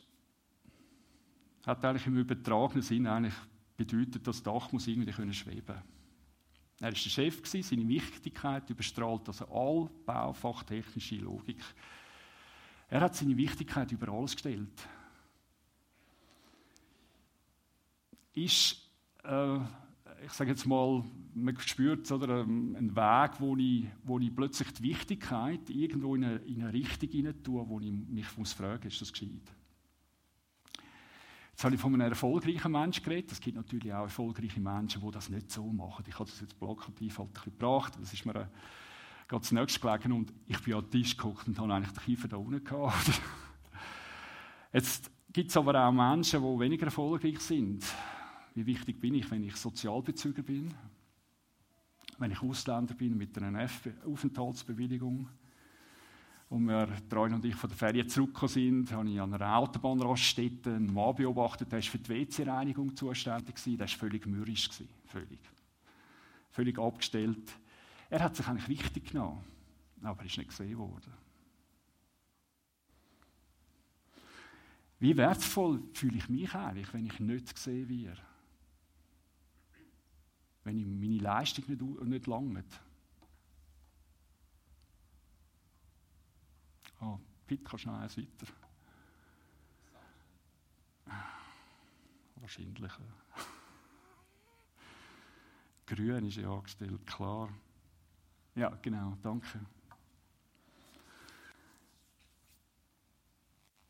hat 1.64 1.82
eigentlich 1.82 2.06
im 2.06 2.18
übertragenen 2.18 2.82
Sinn 2.82 3.06
eigentlich 3.06 3.32
bedeutet, 3.78 4.26
das 4.26 4.42
Dach 4.42 4.70
muss 4.70 4.86
irgendwie 4.86 5.10
können 5.10 5.32
schweben. 5.32 5.76
Er 6.80 6.82
war 6.82 6.90
der 6.90 6.96
Chef, 6.96 7.40
seine 7.46 7.88
Wichtigkeit 7.88 8.68
überstrahlt 8.68 9.26
also 9.26 9.46
all 9.46 9.88
baufachtechnische 10.04 11.16
Logik. 11.16 11.64
Er 12.90 13.00
hat 13.00 13.16
seine 13.16 13.38
Wichtigkeit 13.38 13.90
über 13.90 14.12
alles 14.12 14.32
gestellt. 14.32 14.86
Ist 18.34 18.86
äh, 19.24 19.60
ich 20.24 20.32
sage 20.32 20.50
jetzt 20.50 20.66
mal, 20.66 21.04
man 21.34 21.58
spürt 21.60 22.10
oder, 22.10 22.40
ähm, 22.40 22.74
einen 22.76 22.96
Weg, 22.96 23.40
wo 23.40 23.56
ich, 23.56 23.86
wo 24.04 24.18
ich 24.18 24.34
plötzlich 24.34 24.72
die 24.72 24.82
Wichtigkeit 24.82 25.70
irgendwo 25.70 26.14
in 26.14 26.24
eine, 26.24 26.36
in 26.38 26.62
eine 26.62 26.72
Richtung 26.72 27.08
hinein 27.08 27.42
tue, 27.42 27.68
wo 27.68 27.80
ich 27.80 27.92
mich 27.92 28.36
muss 28.36 28.52
fragen 28.52 28.86
ist 28.86 29.00
das 29.00 29.12
gescheit? 29.12 29.30
Jetzt 31.50 31.64
habe 31.64 31.74
ich 31.74 31.80
von 31.80 31.92
einem 31.94 32.08
erfolgreichen 32.08 32.70
Menschen 32.70 33.02
geredet. 33.02 33.32
Es 33.32 33.40
gibt 33.40 33.56
natürlich 33.56 33.92
auch 33.92 34.04
erfolgreiche 34.04 34.60
Menschen, 34.60 35.02
die 35.02 35.10
das 35.10 35.28
nicht 35.28 35.50
so 35.50 35.66
machen. 35.66 36.04
Ich 36.06 36.14
habe 36.14 36.30
das 36.30 36.40
jetzt 36.40 36.58
plakativ 36.58 37.18
halt 37.18 37.30
ein 37.36 37.44
gebracht. 37.44 37.94
Das 38.00 38.12
ist 38.12 38.24
mir 38.24 38.34
äh, 38.34 38.46
gerade 39.26 39.40
das 39.40 39.50
nächste 39.50 39.80
gelegen. 39.80 40.12
Und 40.12 40.32
ich 40.46 40.60
bin 40.62 40.74
an 40.74 40.82
den 40.82 40.90
Tisch 40.92 41.16
geguckt 41.16 41.48
und 41.48 41.58
habe 41.58 41.74
eigentlich 41.74 41.92
den 41.92 42.04
Kiefer 42.04 42.28
da 42.28 42.36
unten 42.36 42.62
gehabt. 42.62 43.20
Jetzt 44.72 45.10
gibt 45.32 45.50
es 45.50 45.56
aber 45.56 45.84
auch 45.84 45.90
Menschen, 45.90 46.40
die 46.40 46.60
weniger 46.60 46.86
erfolgreich 46.86 47.40
sind. 47.40 47.84
Wie 48.54 48.66
wichtig 48.66 49.00
bin 49.00 49.14
ich, 49.14 49.30
wenn 49.30 49.44
ich 49.44 49.56
Sozialbezüger 49.56 50.42
bin? 50.42 50.74
Wenn 52.18 52.32
ich 52.32 52.42
Ausländer 52.42 52.94
bin 52.94 53.16
mit 53.16 53.36
einer 53.38 53.68
Aufenthaltsbewilligung? 54.04 55.28
Und 56.50 56.64
wir, 56.64 56.88
Treuen 57.10 57.34
und 57.34 57.44
ich, 57.44 57.54
von 57.54 57.68
der 57.68 57.76
Ferien 57.76 58.08
zurückgekommen 58.08 58.48
sind, 58.48 58.92
habe 58.92 59.10
ich 59.10 59.20
an 59.20 59.34
einer 59.34 59.56
Autobahnraststätte 59.56 60.76
einen 60.76 60.92
Mann 60.92 61.14
beobachtet, 61.14 61.70
der 61.70 61.78
war 61.78 61.82
für 61.82 61.98
die 61.98 62.08
WC-Reinigung 62.08 62.96
zuständig. 62.96 63.56
Der 63.62 63.80
war 63.80 63.88
völlig 63.88 64.26
mürrisch. 64.26 64.70
Völlig. 65.06 65.40
Völlig 66.50 66.78
abgestellt. 66.78 67.52
Er 68.08 68.20
hat 68.20 68.34
sich 68.34 68.48
eigentlich 68.48 68.68
wichtig 68.68 69.10
genommen, 69.10 69.44
aber 70.02 70.20
er 70.20 70.26
ist 70.26 70.38
nicht 70.38 70.48
gesehen 70.48 70.78
worden. 70.78 71.12
Wie 75.00 75.16
wertvoll 75.16 75.82
fühle 75.92 76.16
ich 76.16 76.28
mich 76.28 76.52
eigentlich, 76.54 76.92
wenn 76.94 77.06
ich 77.06 77.20
nicht 77.20 77.54
gesehen 77.54 77.88
werde? 77.88 78.27
Wenn 80.68 80.78
ich 80.78 80.86
meine 80.86 81.18
Leistung 81.18 81.64
nicht, 81.66 81.82
nicht 82.02 82.26
langt. 82.26 82.80
Oh, 87.00 87.18
bitte 87.46 87.64
kannst 87.64 87.86
du 87.86 87.90
eins 87.90 88.18
weiter. 88.18 88.46
Wahrscheinlich. 92.36 92.92
Grün 95.86 96.26
ist 96.26 96.36
ja 96.36 96.52
angestellt, 96.52 97.06
klar. 97.06 97.48
Ja, 98.54 98.68
genau, 98.82 99.16
danke. 99.22 99.64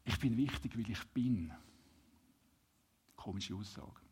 Ich 0.04 0.16
bin 0.20 0.37
wichtig, 0.37 0.78
weil 0.78 0.88
ich 0.88 1.04
bin. 1.08 1.52
Komische 3.16 3.56
Aussage. 3.56 4.08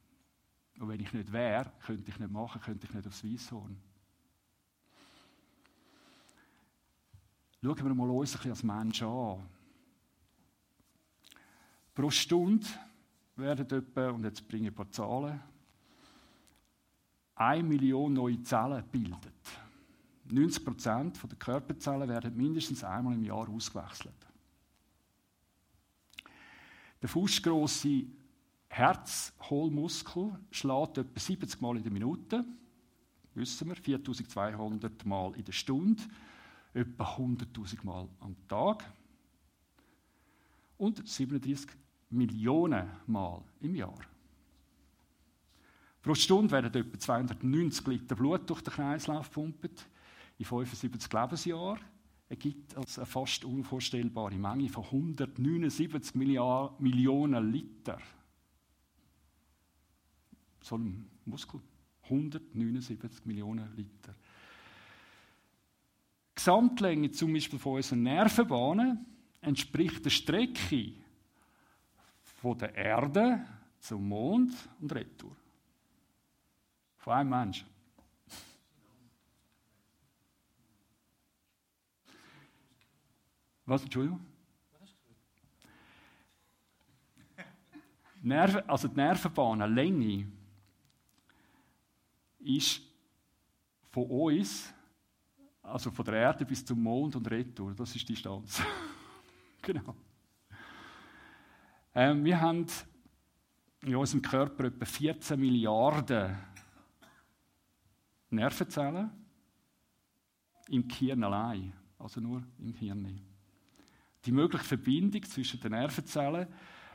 Und 0.78 0.88
wenn 0.88 1.00
ich 1.00 1.12
nicht 1.12 1.32
wäre, 1.32 1.72
könnte 1.80 2.10
ich 2.10 2.18
nicht 2.18 2.30
machen, 2.30 2.60
könnte 2.60 2.86
ich 2.86 2.94
nicht 2.94 3.06
aufs 3.06 3.24
Weisshorn. 3.24 3.76
Schauen 7.62 7.84
wir 7.84 7.94
mal 7.94 8.10
uns 8.10 8.46
als 8.46 8.62
Mensch 8.62 9.02
an. 9.02 9.42
Pro 11.94 12.10
Stunde 12.10 12.66
werden 13.36 13.66
etwa, 13.70 14.10
und 14.10 14.24
jetzt 14.24 14.46
bringe 14.46 14.64
ich 14.64 14.72
ein 14.72 14.74
paar 14.74 14.90
Zahlen, 14.90 15.40
eine 17.34 17.62
Million 17.62 18.12
neue 18.12 18.42
Zellen 18.42 18.84
gebildet. 18.84 19.32
90 20.30 20.64
Prozent 20.64 21.18
der 21.22 21.38
Körperzellen 21.38 22.08
werden 22.08 22.36
mindestens 22.36 22.84
einmal 22.84 23.14
im 23.14 23.24
Jahr 23.24 23.48
ausgewechselt. 23.48 24.14
Der 27.00 27.08
fußgrosse 27.08 28.04
Herzhohlmuskel 28.68 30.38
schlägt 30.50 30.98
etwa 30.98 31.20
70 31.20 31.60
Mal 31.60 31.76
in 31.76 31.82
der 31.82 31.92
Minute, 31.92 32.44
wissen 33.34 33.68
wir, 33.68 33.76
4200 33.76 35.06
Mal 35.06 35.34
in 35.36 35.44
der 35.44 35.52
Stunde, 35.52 36.02
etwa 36.74 37.04
100.000 37.16 37.84
Mal 37.84 38.08
am 38.20 38.36
Tag 38.48 38.84
und 40.78 41.06
37 41.08 41.70
Millionen 42.10 42.90
Mal 43.06 43.42
im 43.60 43.74
Jahr. 43.74 43.98
Pro 46.02 46.14
Stunde 46.14 46.52
werden 46.52 46.72
etwa 46.72 46.98
290 46.98 47.86
Liter 47.86 48.14
Blut 48.14 48.48
durch 48.48 48.62
den 48.62 48.72
Kreislauf 48.72 49.28
gepumpt. 49.28 49.88
In 50.38 50.44
75 50.44 51.12
Lebensjahren 51.12 51.80
ergibt 52.28 52.76
das 52.76 52.98
eine 52.98 53.06
fast 53.06 53.44
unvorstellbare 53.44 54.36
Menge 54.36 54.68
von 54.68 54.84
179 54.84 56.14
Millionen 56.14 57.52
Liter 57.52 57.98
so 60.66 60.74
einem 60.74 61.08
Muskel. 61.24 61.60
179 62.04 63.24
Millionen 63.24 63.74
Liter. 63.76 64.14
Die 66.30 66.34
Gesamtlänge 66.34 67.10
zum 67.10 67.32
Beispiel 67.32 67.58
von 67.58 67.74
unseren 67.76 68.02
Nervenbahnen 68.02 69.06
entspricht 69.40 70.04
der 70.04 70.10
Strecke 70.10 70.92
von 72.22 72.58
der 72.58 72.74
Erde 72.74 73.46
zum 73.78 74.08
Mond 74.08 74.52
und 74.80 74.92
Retour. 74.92 75.36
Von 76.98 77.12
einem 77.12 77.30
Menschen. 77.30 77.66
Was, 83.64 83.82
Entschuldigung? 83.82 84.20
Nerven, 88.22 88.68
also 88.68 88.88
die 88.88 88.96
Nervenbahnenlänge 88.96 90.26
ist 92.46 92.80
von 93.90 94.04
uns, 94.04 94.72
also 95.62 95.90
von 95.90 96.04
der 96.04 96.14
Erde 96.14 96.44
bis 96.44 96.64
zum 96.64 96.82
Mond 96.82 97.16
und 97.16 97.30
Retour, 97.30 97.74
das 97.74 97.94
ist 97.94 98.08
die 98.08 98.14
Distanz. 98.14 98.62
genau. 99.62 99.94
Ähm, 101.94 102.24
wir 102.24 102.40
haben 102.40 102.66
in 103.82 103.96
unserem 103.96 104.22
Körper 104.22 104.64
etwa 104.64 104.84
14 104.84 105.38
Milliarden 105.40 106.36
Nervenzellen 108.30 109.10
im 110.68 110.86
Gehirn 110.86 111.24
allein, 111.24 111.72
also 111.98 112.20
nur 112.20 112.42
im 112.58 112.74
Hirn. 112.74 113.20
Die 114.24 114.32
mögliche 114.32 114.64
Verbindung 114.64 115.22
zwischen 115.22 115.60
den 115.60 115.72
Nervenzellen 115.72 116.48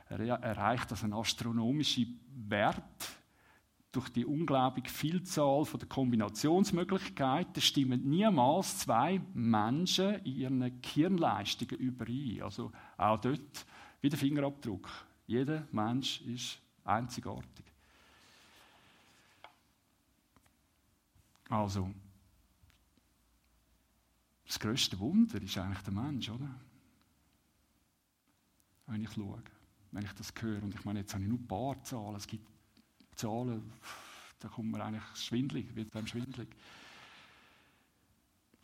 erreicht 0.08 0.90
also 0.90 1.04
einen 1.04 1.14
astronomischen 1.14 2.20
Wert 2.48 3.21
durch 3.92 4.08
die 4.08 4.24
unglaubliche 4.24 4.88
Vielzahl 4.88 5.64
der 5.64 5.86
Kombinationsmöglichkeiten 5.86 7.60
stimmen 7.60 8.08
niemals 8.08 8.78
zwei 8.78 9.20
Menschen 9.34 10.14
in 10.24 10.36
ihren 10.36 10.80
Gehirnleistungen 10.80 11.76
überein. 11.76 12.42
Also 12.42 12.72
auch 12.96 13.20
dort 13.20 13.66
wie 14.00 14.08
der 14.08 14.18
Fingerabdruck. 14.18 14.88
Jeder 15.26 15.66
Mensch 15.70 16.22
ist 16.22 16.58
einzigartig. 16.84 17.66
Also, 21.50 21.90
das 24.46 24.58
größte 24.58 24.98
Wunder 24.98 25.40
ist 25.40 25.58
eigentlich 25.58 25.82
der 25.82 25.92
Mensch, 25.92 26.30
oder? 26.30 26.48
Wenn 28.86 29.02
ich 29.02 29.12
schaue, 29.12 29.42
wenn 29.90 30.04
ich 30.04 30.12
das 30.12 30.32
höre. 30.40 30.62
Und 30.62 30.74
ich 30.74 30.84
meine, 30.84 31.00
jetzt 31.00 31.12
habe 31.12 31.22
ich 31.22 31.28
nur 31.28 31.38
ein 31.38 31.46
paar 31.46 31.82
Zahlen. 31.82 32.16
Es 32.16 32.26
gibt 32.26 32.51
Zahlen, 33.16 33.72
da 34.40 34.48
kommt 34.48 34.70
man 34.70 34.80
eigentlich 34.80 35.04
schwindlig, 35.16 35.74
wird 35.74 35.94
einem 35.94 36.06
schwindlig. 36.06 36.48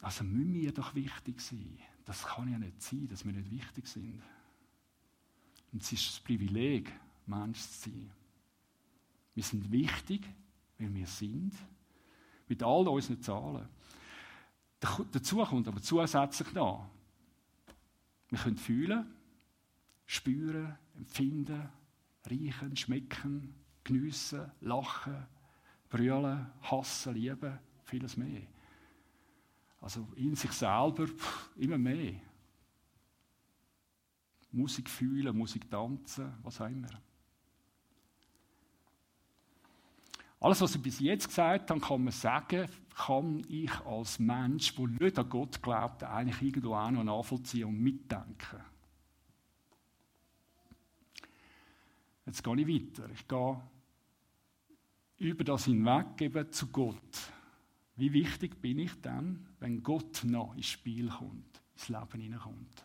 Also 0.01 0.25
müssen 0.25 0.55
wir 0.55 0.73
doch 0.73 0.95
wichtig 0.95 1.41
sein. 1.41 1.79
Das 2.05 2.25
kann 2.25 2.51
ja 2.51 2.59
nicht 2.59 2.81
sein, 2.83 3.09
dass 3.09 3.25
wir 3.25 3.33
nicht 3.33 3.51
wichtig 3.51 3.87
sind. 3.87 4.23
Und 5.73 5.83
es 5.83 5.93
ist 5.93 6.09
das 6.09 6.21
Privileg, 6.21 6.93
Mensch 7.27 7.61
zu 7.61 7.91
sein. 7.91 8.11
Wir 9.35 9.43
sind 9.43 9.71
wichtig, 9.71 10.27
weil 10.79 10.95
wir 10.95 11.07
sind, 11.07 11.53
mit 12.49 12.63
all 12.63 12.89
unseren 12.89 13.21
Zahlen. 13.21 13.69
Dazu 14.81 15.37
kommt 15.45 15.69
aber 15.69 15.83
zusätzlich 15.83 16.49
da, 16.55 16.89
wir 18.31 18.39
können 18.39 18.57
fühlen, 18.57 19.07
spüren, 20.07 20.79
empfinden, 20.97 21.69
riechen, 22.29 22.77
schmecken, 22.77 23.55
geniessen, 23.89 24.51
lachen, 24.61 25.27
brüllen, 25.89 26.47
hassen, 26.63 27.15
lieben, 27.15 27.59
vieles 27.85 28.17
mehr. 28.17 28.43
Also 29.81 30.07
in 30.17 30.35
sich 30.35 30.53
selber 30.53 31.07
pff, 31.07 31.51
immer 31.57 31.79
mehr. 31.79 32.15
Musik 34.53 34.89
fühlen, 34.89 35.37
Musik 35.37 35.71
tanzen, 35.71 36.33
was 36.43 36.61
auch 36.61 36.69
immer. 36.69 36.89
Alles, 40.41 40.61
was 40.61 40.75
ich 40.75 40.83
bis 40.83 41.01
jetzt 41.01 41.29
gesagt 41.29 41.71
habe, 41.71 41.81
kann 41.81 42.05
man 42.05 42.13
sagen, 42.13 42.69
kann 42.95 43.43
ich 43.49 43.73
als 43.81 44.19
Mensch, 44.19 44.75
der 44.75 44.87
nicht 44.87 45.19
an 45.19 45.29
Gott 45.29 45.61
glaubt, 45.61 46.05
eigentlich 46.05 46.41
irgendwo 46.43 46.75
auch 46.75 46.91
noch 46.91 47.05
nachvollziehen 47.05 47.67
und 47.67 47.81
mitdenken. 47.81 48.61
Jetzt 52.25 52.45
gehe 52.45 52.61
ich 52.61 52.69
weiter. 52.69 53.11
Ich 53.11 53.27
gehe 53.27 53.61
über 55.19 55.45
das 55.45 55.65
hinweg 55.65 56.21
eben 56.21 56.53
zu 56.53 56.69
Gott. 56.69 57.33
Wie 57.97 58.13
wichtig 58.13 58.61
bin 58.61 58.79
ich 58.79 59.01
dann, 59.01 59.49
wenn 59.59 59.83
Gott 59.83 60.23
noch 60.25 60.55
ins 60.55 60.67
Spiel 60.67 61.09
kommt, 61.09 61.63
ins 61.75 61.89
Leben 61.89 62.21
hineinkommt? 62.21 62.85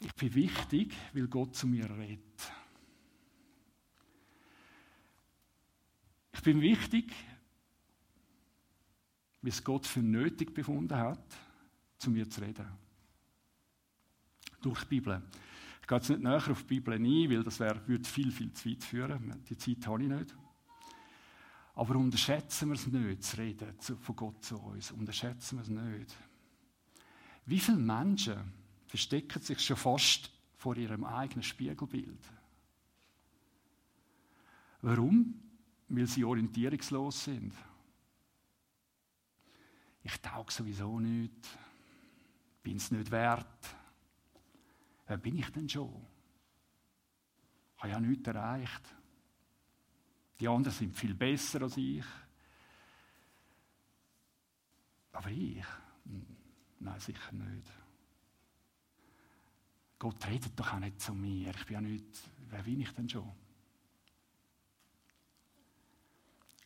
Ich 0.00 0.14
bin 0.14 0.34
wichtig, 0.34 0.94
weil 1.14 1.28
Gott 1.28 1.54
zu 1.54 1.66
mir 1.66 1.88
redet. 1.88 2.52
Ich 6.34 6.42
bin 6.42 6.60
wichtig, 6.60 7.12
wie 9.40 9.48
es 9.48 9.64
Gott 9.64 9.86
für 9.86 10.00
nötig 10.00 10.52
befunden 10.52 10.96
hat, 10.96 11.36
zu 11.98 12.10
mir 12.10 12.28
zu 12.28 12.40
reden. 12.40 12.66
Durch 14.60 14.80
die 14.82 14.88
Bibel. 14.88 15.22
Ich 15.86 15.88
gehe 15.88 15.98
jetzt 15.98 16.08
nicht 16.08 16.22
näher 16.22 16.50
auf 16.50 16.62
die 16.62 16.80
Bibel 16.80 16.94
ein, 16.94 17.30
weil 17.30 17.44
das 17.44 17.60
wär, 17.60 17.80
würde 17.86 18.08
viel, 18.08 18.32
viel 18.32 18.52
zu 18.52 18.68
weit 18.68 18.82
führen. 18.82 19.40
Die 19.48 19.56
Zeit 19.56 19.86
habe 19.86 20.02
ich 20.02 20.08
nicht. 20.08 20.34
Aber 21.76 21.94
unterschätzen 21.94 22.70
wir 22.70 22.74
es 22.74 22.88
nicht, 22.88 23.22
zu 23.22 23.36
reden 23.36 23.72
von 24.00 24.16
Gott 24.16 24.44
zu 24.44 24.58
uns. 24.58 24.90
Unterschätzen 24.90 25.58
wir 25.58 25.62
es 25.62 25.68
nicht. 25.68 26.16
Wie 27.44 27.60
viele 27.60 27.76
Menschen 27.76 28.52
verstecken 28.88 29.40
sich 29.40 29.60
schon 29.60 29.76
fast 29.76 30.32
vor 30.56 30.76
ihrem 30.76 31.04
eigenen 31.04 31.44
Spiegelbild? 31.44 32.32
Warum? 34.82 35.40
Weil 35.86 36.08
sie 36.08 36.24
orientierungslos 36.24 37.26
sind. 37.26 37.54
Ich 40.02 40.20
tauge 40.20 40.52
sowieso 40.52 40.98
nicht, 40.98 41.46
bin 42.64 42.76
es 42.76 42.90
nicht 42.90 43.08
wert. 43.12 43.76
Wer 45.06 45.16
bin 45.18 45.36
ich 45.36 45.50
denn 45.50 45.68
schon? 45.68 46.06
Ich 47.76 47.82
habe 47.82 47.92
ja 47.92 48.00
nichts 48.00 48.26
erreicht. 48.26 48.94
Die 50.40 50.48
anderen 50.48 50.76
sind 50.76 50.96
viel 50.96 51.14
besser 51.14 51.62
als 51.62 51.76
ich. 51.76 52.04
Aber 55.12 55.30
ich? 55.30 55.64
Hm, 56.04 56.26
nein, 56.80 57.00
sicher 57.00 57.32
nicht. 57.32 57.70
Gott 59.98 60.26
redet 60.26 60.58
doch 60.58 60.74
auch 60.74 60.78
nicht 60.78 61.00
zu 61.00 61.14
mir. 61.14 61.54
Ich 61.54 61.64
bin 61.66 61.74
ja 61.74 61.80
nicht, 61.80 62.04
wer 62.50 62.62
bin 62.62 62.80
ich 62.80 62.90
denn 62.90 63.08
schon? 63.08 63.32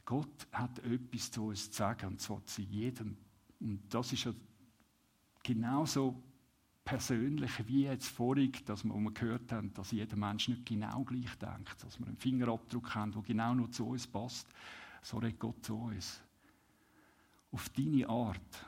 Gott 0.05 0.48
hat 0.50 0.81
etwas 0.81 1.31
zu 1.31 1.46
uns 1.46 1.70
zu 1.70 1.76
sagen, 1.76 2.09
und 2.09 2.20
zwar 2.20 2.44
zu 2.44 2.62
jedem. 2.62 3.16
Und 3.61 3.83
das 3.94 4.12
ist 4.12 4.24
ja 4.24 4.35
genauso 5.44 6.20
persönlich 6.90 7.68
wie 7.68 7.85
jetzt 7.85 8.09
vorig, 8.09 8.66
dass 8.66 8.83
wir 8.83 9.11
gehört 9.12 9.53
haben, 9.53 9.72
dass 9.74 9.92
jeder 9.92 10.16
Mensch 10.16 10.48
nicht 10.48 10.66
genau 10.66 11.05
gleich 11.05 11.33
denkt, 11.38 11.85
dass 11.85 12.00
wir 12.00 12.09
einen 12.09 12.16
Fingerabdruck 12.16 12.96
haben, 12.96 13.12
der 13.12 13.22
genau 13.22 13.55
nur 13.55 13.70
zu 13.70 13.87
uns 13.87 14.09
passt. 14.09 14.48
So 15.00 15.18
redet 15.18 15.38
Gott 15.38 15.64
zu 15.64 15.76
uns. 15.79 16.20
Auf 17.53 17.68
deine 17.68 18.09
Art. 18.09 18.66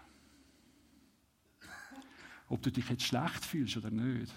Ob 2.49 2.63
du 2.63 2.71
dich 2.71 2.89
jetzt 2.89 3.03
schlecht 3.03 3.45
fühlst 3.45 3.77
oder 3.79 3.91
nicht. 3.91 4.33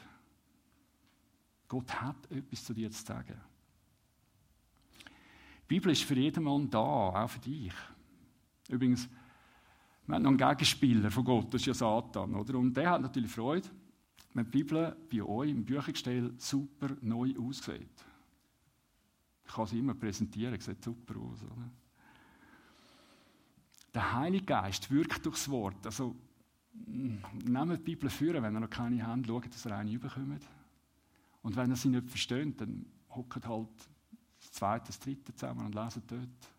Gott 1.67 2.01
hat 2.01 2.31
etwas 2.31 2.63
zu 2.63 2.73
dir 2.73 2.89
zu 2.89 3.05
sagen. 3.05 3.39
Die 5.05 5.67
Bibel 5.67 5.91
ist 5.91 6.01
für 6.01 6.15
jeden 6.15 6.43
Mann 6.43 6.71
da, 6.71 6.79
auch 6.79 7.29
für 7.29 7.39
dich. 7.39 7.73
Übrigens, 8.67 9.07
wir 10.07 10.15
haben 10.15 10.21
noch 10.21 10.29
einen 10.29 10.37
Gegenspieler 10.37 11.09
von 11.09 11.23
Gott, 11.23 11.53
das 11.53 11.61
ist 11.61 11.65
ja 11.67 11.73
Satan. 11.73 12.35
Oder? 12.35 12.57
Und 12.57 12.75
der 12.75 12.91
hat 12.91 13.01
natürlich 13.01 13.31
Freude, 13.31 13.67
wenn 14.33 14.45
die 14.45 14.51
Bibel 14.51 14.95
bei 15.11 15.23
euch 15.23 15.49
im 15.49 15.65
Büchergestell 15.65 16.33
super 16.37 16.95
neu 17.01 17.33
aussieht. 17.39 17.89
Ich 19.47 19.53
kann 19.53 19.65
sie 19.65 19.79
immer 19.79 19.93
präsentieren, 19.93 20.59
sieht 20.59 20.83
super 20.83 21.19
aus. 21.19 21.41
Oder? 21.43 21.71
Der 23.93 24.13
Heilige 24.13 24.45
Geist 24.45 24.91
wirkt 24.91 25.25
durchs 25.25 25.49
Wort. 25.49 25.85
Also, 25.85 26.15
nehmt 26.73 27.71
die 27.71 27.83
Bibel 27.83 28.09
führen, 28.09 28.43
wenn 28.43 28.55
ihr 28.55 28.59
noch 28.59 28.69
keine 28.69 29.05
habt, 29.05 29.25
schaut, 29.25 29.47
dass 29.47 29.65
ihr 29.65 29.75
eine 29.75 29.91
überkommt. 29.91 30.45
Und 31.41 31.55
wenn 31.55 31.69
ihr 31.69 31.75
sie 31.75 31.89
nicht 31.89 32.09
versteht, 32.09 32.59
dann 32.59 32.85
hockt 33.09 33.47
halt 33.47 33.69
das 34.39 34.51
zweite, 34.51 34.87
das 34.87 34.99
dritte 34.99 35.33
zusammen 35.33 35.67
und 35.67 35.75
lesen 35.75 36.03
dort. 36.07 36.54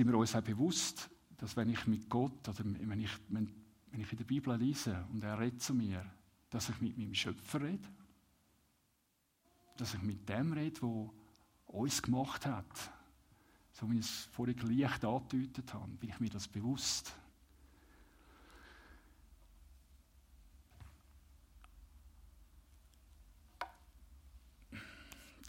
Sind 0.00 0.12
wir 0.12 0.18
uns 0.18 0.34
auch 0.34 0.40
bewusst, 0.40 1.10
dass 1.36 1.54
wenn 1.58 1.68
ich 1.68 1.86
mit 1.86 2.08
Gott 2.08 2.48
oder 2.48 2.64
wenn 2.64 3.00
ich, 3.02 3.10
wenn, 3.28 3.52
wenn 3.90 4.00
ich 4.00 4.10
in 4.10 4.16
der 4.16 4.24
Bibel 4.24 4.56
lese 4.56 5.04
und 5.12 5.22
er 5.22 5.38
redet 5.38 5.60
zu 5.60 5.74
mir, 5.74 6.02
dass 6.48 6.70
ich 6.70 6.80
mit 6.80 6.96
meinem 6.96 7.12
Schöpfer 7.12 7.60
rede, 7.60 7.86
dass 9.76 9.92
ich 9.92 10.00
mit 10.00 10.26
dem 10.26 10.54
rede, 10.54 10.80
der 10.80 11.10
uns 11.66 12.00
gemacht 12.00 12.46
hat, 12.46 12.64
so 13.72 13.90
wie 13.90 13.98
ich 13.98 14.06
es 14.06 14.24
vorhin 14.32 14.56
leicht 14.74 15.04
angedeutet 15.04 15.74
habe, 15.74 15.92
bin 15.92 16.08
ich 16.08 16.18
mir 16.18 16.30
das 16.30 16.48
bewusst. 16.48 17.14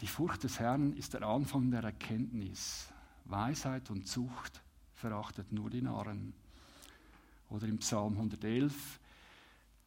Die 0.02 0.06
Furcht 0.06 0.44
des 0.44 0.60
Herrn 0.60 0.92
ist 0.92 1.14
der 1.14 1.22
Anfang 1.22 1.70
der 1.70 1.84
Erkenntnis. 1.84 2.92
Weisheit 3.32 3.90
und 3.90 4.06
Zucht 4.06 4.62
verachtet 4.94 5.50
nur 5.50 5.70
die 5.70 5.82
Narren. 5.82 6.34
Oder 7.48 7.66
im 7.66 7.78
Psalm 7.78 8.12
111, 8.12 9.00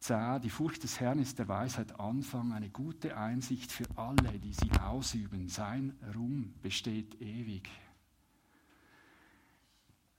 10, 0.00 0.40
die 0.42 0.50
Furcht 0.50 0.82
des 0.82 1.00
Herrn 1.00 1.18
ist 1.18 1.38
der 1.38 1.48
Weisheit 1.48 1.98
Anfang, 1.98 2.52
eine 2.52 2.68
gute 2.68 3.16
Einsicht 3.16 3.72
für 3.72 3.86
alle, 3.96 4.38
die 4.38 4.52
sie 4.52 4.70
ausüben. 4.72 5.48
Sein 5.48 5.96
Ruhm 6.14 6.54
besteht 6.60 7.20
ewig. 7.20 7.68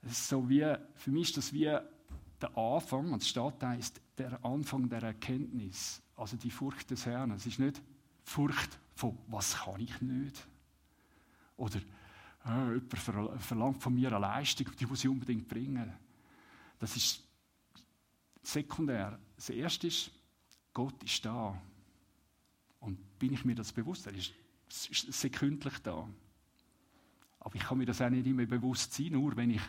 So 0.02 0.48
wie, 0.48 0.74
für 0.96 1.10
mich 1.10 1.28
ist 1.28 1.36
das 1.36 1.52
wie 1.52 1.64
der 2.40 2.56
Anfang, 2.56 3.12
und 3.12 3.36
da, 3.36 3.74
ist 3.74 4.00
der 4.16 4.44
Anfang 4.44 4.88
der 4.88 5.02
Erkenntnis. 5.02 6.02
Also 6.16 6.36
die 6.36 6.50
Furcht 6.50 6.90
des 6.90 7.06
Herrn. 7.06 7.30
Es 7.30 7.46
ist 7.46 7.58
nicht 7.58 7.80
Furcht 8.24 8.78
von, 8.94 9.16
was 9.28 9.56
kann 9.56 9.80
ich 9.80 10.00
nicht? 10.00 10.46
Oder 11.56 11.80
äh, 12.44 12.74
jemand 12.74 13.42
verlangt 13.42 13.82
von 13.82 13.94
mir 13.94 14.08
eine 14.08 14.18
Leistung, 14.18 14.68
die 14.78 14.86
muss 14.86 15.04
ich 15.04 15.10
unbedingt 15.10 15.48
bringen. 15.48 15.92
Das 16.78 16.96
ist 16.96 17.22
sekundär. 18.42 19.18
Das 19.36 19.50
Erste 19.50 19.86
ist, 19.86 20.10
Gott 20.72 21.02
ist 21.02 21.24
da. 21.24 21.60
Und 22.80 23.18
bin 23.18 23.32
ich 23.32 23.44
mir 23.44 23.54
das 23.54 23.72
bewusst? 23.72 24.06
Er 24.06 24.14
ist 24.14 24.32
sekündlich 24.68 25.78
da. 25.82 26.08
Aber 27.40 27.54
ich 27.54 27.62
kann 27.62 27.78
mir 27.78 27.86
das 27.86 28.00
auch 28.00 28.10
nicht 28.10 28.26
immer 28.26 28.46
bewusst 28.46 28.92
sein, 28.92 29.12
nur 29.12 29.36
wenn 29.36 29.50
ich 29.50 29.62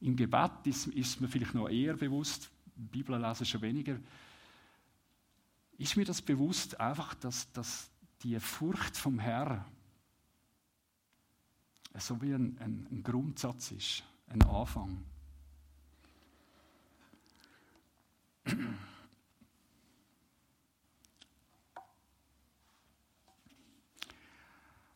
im 0.00 0.16
Gebet 0.16 0.50
ist, 0.64 0.88
ist 0.88 1.20
mir 1.20 1.28
vielleicht 1.28 1.54
noch 1.54 1.68
eher 1.68 1.94
bewusst, 1.94 2.50
Bibel 2.74 3.20
lesen 3.20 3.46
schon 3.46 3.62
weniger, 3.62 3.98
ist 5.78 5.96
mir 5.96 6.04
das 6.04 6.20
bewusst 6.20 6.78
einfach, 6.80 7.14
dass, 7.14 7.50
dass 7.52 7.90
die 8.22 8.38
Furcht 8.40 8.96
vom 8.96 9.18
Herrn 9.18 9.64
so 12.00 12.20
wie 12.22 12.34
ein, 12.34 12.56
ein, 12.58 12.86
ein 12.90 13.02
Grundsatz 13.02 13.72
ist, 13.72 14.04
ein 14.28 14.42
Anfang. 14.42 15.04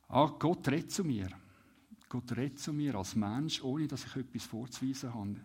Ah, 0.08 0.32
Gott 0.38 0.66
redet 0.68 0.92
zu 0.92 1.04
mir. 1.04 1.28
Gott 2.08 2.34
redet 2.36 2.58
zu 2.58 2.72
mir 2.72 2.94
als 2.94 3.14
Mensch, 3.14 3.62
ohne 3.62 3.86
dass 3.86 4.06
ich 4.06 4.16
etwas 4.16 4.44
vorzuweisen 4.44 5.12
habe. 5.12 5.36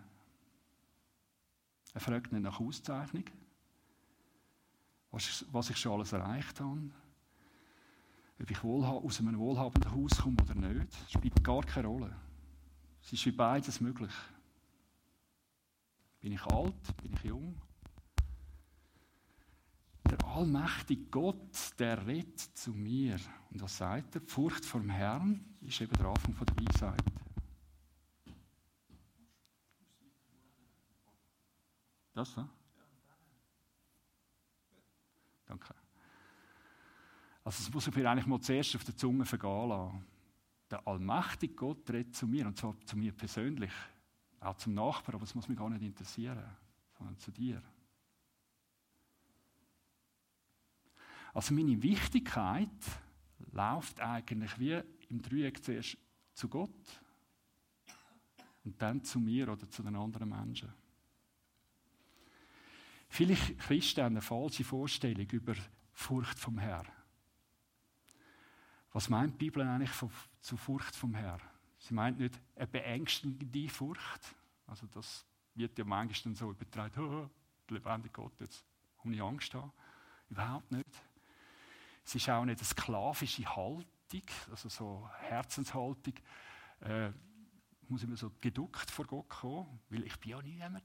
Er 1.93 1.99
fragt 1.99 2.31
nicht 2.31 2.43
nach 2.43 2.59
Auszeichnung, 2.59 3.25
was 5.11 5.69
ich 5.69 5.77
schon 5.77 5.91
alles 5.91 6.13
erreicht 6.13 6.61
habe, 6.61 6.89
ob 8.41 8.49
ich 8.49 8.63
aus 8.63 9.19
einem 9.19 9.37
wohlhabenden 9.37 9.91
Haus 9.91 10.17
komme 10.17 10.37
oder 10.41 10.55
nicht. 10.55 10.95
Spielt 11.09 11.43
gar 11.43 11.61
keine 11.61 11.87
Rolle. 11.87 12.15
Es 13.01 13.13
ist 13.13 13.25
wie 13.25 13.31
beides 13.31 13.79
möglich. 13.79 14.13
Bin 16.19 16.31
ich 16.31 16.43
alt? 16.45 16.97
Bin 17.01 17.13
ich 17.13 17.23
jung? 17.23 17.59
Der 20.09 20.23
allmächtige 20.25 21.05
Gott, 21.05 21.79
der 21.79 22.05
redet 22.05 22.39
zu 22.39 22.71
mir. 22.71 23.19
Und 23.51 23.61
was 23.61 23.77
sagt 23.77 24.15
er? 24.15 24.21
Die 24.21 24.27
Furcht 24.27 24.65
vom 24.65 24.89
Herrn 24.89 25.45
ist 25.61 25.79
eben 25.81 25.93
der 25.93 26.07
Anfang 26.07 26.35
der 26.35 26.65
Weisheit. 26.65 27.03
Das 32.13 32.31
so? 32.33 32.47
Danke. 35.45 35.80
Also 37.43 37.63
es 37.63 37.73
muss 37.73 37.87
ich 37.87 37.95
mir 37.95 38.09
eigentlich 38.09 38.27
mal 38.27 38.39
zuerst 38.39 38.75
auf 38.75 38.83
der 38.83 38.95
Zunge 38.95 39.25
vergehen 39.25 39.69
lassen. 39.69 40.05
Der 40.69 40.87
allmächtige 40.87 41.55
Gott 41.55 41.89
redet 41.89 42.15
zu 42.15 42.27
mir, 42.27 42.45
und 42.45 42.57
zwar 42.57 42.75
zu 42.85 42.95
mir 42.97 43.11
persönlich, 43.11 43.71
auch 44.39 44.55
zum 44.57 44.73
Nachbarn, 44.73 45.15
aber 45.15 45.25
das 45.25 45.35
muss 45.35 45.47
mich 45.47 45.57
gar 45.57 45.69
nicht 45.69 45.81
interessieren, 45.81 46.43
sondern 46.97 47.17
zu 47.17 47.31
dir. 47.31 47.61
Also 51.33 51.53
meine 51.53 51.81
Wichtigkeit 51.81 52.69
läuft 53.51 53.99
eigentlich 53.99 54.59
wie 54.59 54.81
im 55.09 55.21
Dreieck 55.21 55.63
zuerst 55.63 55.97
zu 56.33 56.47
Gott 56.47 57.01
und 58.63 58.81
dann 58.81 59.03
zu 59.03 59.19
mir 59.19 59.49
oder 59.49 59.69
zu 59.69 59.83
den 59.83 59.95
anderen 59.95 60.29
Menschen. 60.29 60.73
Viele 63.09 63.35
Christen 63.35 64.03
haben 64.03 64.13
eine 64.13 64.21
falsche 64.21 64.63
Vorstellung 64.63 65.29
über 65.31 65.53
Furcht 65.91 66.39
vom 66.39 66.57
Herrn. 66.57 66.87
Was 68.93 69.09
meint 69.09 69.33
die 69.33 69.45
Bibel 69.45 69.65
eigentlich 69.67 69.91
von, 69.91 70.11
zu 70.41 70.57
Furcht 70.57 70.95
vom 70.95 71.13
Herrn? 71.13 71.41
Sie 71.79 71.93
meint 71.93 72.19
nicht 72.19 72.39
eine 72.55 72.67
beängstigende 72.67 73.69
Furcht. 73.69 74.35
Also 74.67 74.87
das 74.87 75.25
wird 75.55 75.77
ja 75.77 75.85
manchmal 75.85 76.35
so 76.35 76.51
übertragen, 76.51 77.01
oh, 77.03 77.29
der 77.69 77.77
lebendige 77.77 78.13
Gott, 78.13 78.39
jetzt 78.39 78.63
habe 78.99 79.13
ich 79.13 79.21
Angst 79.21 79.53
haben. 79.53 79.71
Überhaupt 80.29 80.71
nicht. 80.71 80.89
Es 82.05 82.15
ist 82.15 82.29
auch 82.29 82.45
nicht 82.45 82.59
eine 82.59 82.65
sklavische 82.65 83.55
Haltung, 83.55 84.23
also 84.49 84.69
so 84.69 85.09
Herzenshaltung. 85.19 86.13
Äh, 86.81 87.11
muss 87.87 88.03
immer 88.03 88.15
so 88.15 88.31
geduckt 88.39 88.89
vor 88.89 89.05
Gott 89.05 89.29
kommen, 89.29 89.79
weil 89.89 90.05
ich 90.05 90.17
bin 90.19 90.31
ja 90.31 90.41
niemand. 90.41 90.83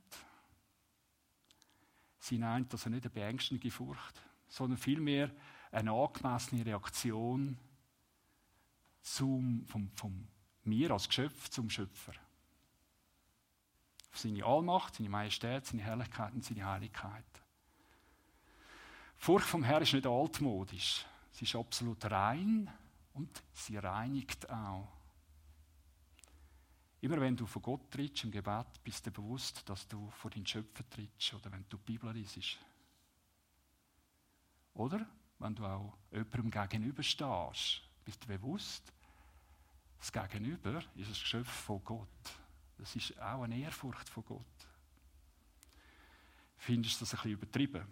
Sie 2.19 2.39
nennt 2.39 2.73
also 2.73 2.91
nicht 2.91 3.05
eine 3.05 3.11
beängstigende 3.11 3.71
Furcht, 3.71 4.21
sondern 4.49 4.77
vielmehr 4.77 5.31
eine 5.71 5.93
angemessene 5.93 6.67
Reaktion 6.67 7.57
zum, 9.07 9.65
vom, 9.67 9.91
vom 9.95 10.29
mir 10.65 10.91
als 10.91 11.09
Geschöpf 11.09 11.49
zum 11.49 11.71
Schöpfer. 11.71 12.13
Auf 14.13 14.19
seine 14.19 14.45
Allmacht, 14.45 14.97
seine 14.97 15.09
Majestät, 15.09 15.65
seine 15.67 15.83
Herrlichkeit 15.83 16.33
und 16.35 16.45
seine 16.45 16.67
Heiligkeit. 16.67 17.25
Furcht 19.17 19.47
vom 19.47 19.63
Herrn 19.63 19.83
ist 19.83 19.93
nicht 19.93 20.07
altmodisch. 20.07 21.07
Sie 21.31 21.45
ist 21.45 21.55
absolut 21.55 22.05
rein 22.07 22.71
und 23.15 23.43
sie 23.53 23.77
reinigt 23.77 24.51
auch. 24.51 24.89
Immer 27.01 27.21
wenn 27.21 27.37
du 27.37 27.47
vor 27.47 27.63
Gott 27.63 27.91
trittst 27.91 28.25
im 28.25 28.31
Gebet, 28.31 28.67
bist 28.83 29.07
du 29.07 29.11
bewusst, 29.13 29.69
dass 29.69 29.87
du 29.87 30.11
vor 30.11 30.31
den 30.31 30.47
Schöpfer 30.47 30.89
trittst 30.89 31.35
oder 31.35 31.53
wenn 31.53 31.65
du 31.69 31.77
die 31.77 31.93
Bibel 31.93 32.13
liest. 32.13 32.59
Oder 34.75 35.07
wenn 35.39 35.55
du 35.55 35.65
auch 35.65 35.97
jemandem 36.11 36.51
gegenüberstehst, 36.51 37.83
bist 38.05 38.25
du 38.25 38.29
bewusst, 38.29 38.93
das 39.99 40.13
Gegenüber 40.13 40.79
ist 40.95 41.09
ein 41.09 41.13
Geschöpf 41.13 41.51
von 41.51 41.83
Gott. 41.85 42.09
Das 42.79 42.95
ist 42.95 43.19
auch 43.21 43.43
eine 43.43 43.59
Ehrfurcht 43.59 44.09
von 44.09 44.25
Gott. 44.25 44.69
Findest 46.57 47.01
du 47.01 47.05
das 47.05 47.15
ein 47.15 47.17
bisschen 47.17 47.33
übertrieben? 47.33 47.87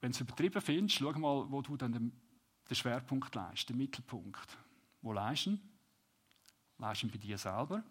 Wenn 0.00 0.12
du 0.12 0.16
es 0.16 0.20
übertrieben 0.20 0.60
findest, 0.60 0.98
schau 0.98 1.12
mal, 1.12 1.50
wo 1.50 1.60
du 1.62 1.76
dann 1.76 1.92
den, 1.92 2.12
Schwerpunkt 2.70 3.34
leist, 3.34 3.68
den 3.68 3.78
Mittelpunkt. 3.78 4.58
Wo 5.00 5.12
leist 5.12 5.46
du 5.46 5.50
ihn? 5.50 5.60
Leist 6.76 7.02
ihn 7.02 7.10
bei 7.10 7.16
dir 7.16 7.38
selber? 7.38 7.82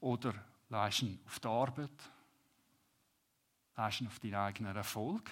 Oder 0.00 0.34
leist 0.68 1.02
ihn 1.02 1.18
auf 1.26 1.40
die 1.40 1.48
Arbeit? 1.48 2.12
Leist 3.76 4.00
ihn 4.00 4.06
auf 4.06 4.20
deinen 4.20 4.34
eigenen 4.34 4.76
Erfolg? 4.76 5.30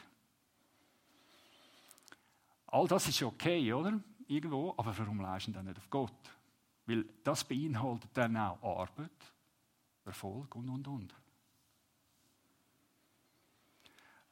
All 2.72 2.88
das 2.88 3.06
ist 3.06 3.22
okay, 3.22 3.70
oder? 3.72 4.00
Irgendwo, 4.26 4.74
aber 4.78 4.96
warum 4.96 5.20
leist 5.20 5.46
du 5.46 5.52
dann 5.52 5.66
nicht 5.66 5.76
auf 5.76 5.90
Gott? 5.90 6.30
Weil 6.86 7.04
das 7.22 7.44
beinhaltet 7.44 8.10
dann 8.14 8.34
auch 8.36 8.62
Arbeit, 8.80 9.10
Erfolg 10.06 10.56
und 10.56 10.70
und 10.70 10.88
und. 10.88 11.14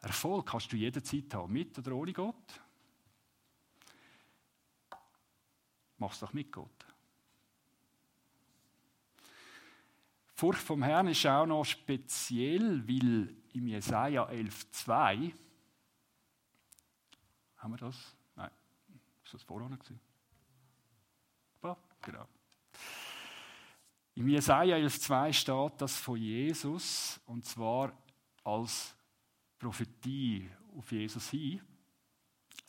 Erfolg 0.01 0.47
kannst 0.47 0.73
du 0.73 0.77
jederzeit 0.77 1.35
haben, 1.35 1.53
mit 1.53 1.79
oder 1.79 1.93
ohne 1.93 2.15
Gott. 2.15 2.61
Mach 5.99 6.13
es 6.13 6.21
doch 6.21 6.33
mit 6.33 6.51
Gott. 6.51 6.87
Furcht 10.33 10.63
vom 10.63 10.83
Herrn 10.83 11.09
ist 11.09 11.27
auch 11.27 11.45
noch 11.45 11.65
speziell, 11.65 12.89
weil 12.89 13.37
im 13.53 13.67
Jesaja 13.67 14.27
11,2 14.31 15.35
haben 17.59 17.73
wir 17.75 17.77
das? 17.77 18.17
Ist 19.31 19.35
das 19.35 19.43
vorher 19.45 19.69
noch 19.69 19.79
gewesen? 19.79 20.01
Ja, 21.63 21.77
genau. 22.03 22.27
Im 24.17 24.29
Jesaja 24.29 24.75
11,2 24.75 25.33
steht 25.33 25.81
das 25.81 25.97
von 25.99 26.17
Jesus 26.17 27.21
und 27.27 27.45
zwar 27.45 27.93
als 28.43 28.93
Prophetie 29.57 30.51
auf 30.77 30.91
Jesus 30.91 31.31
hin. 31.31 31.63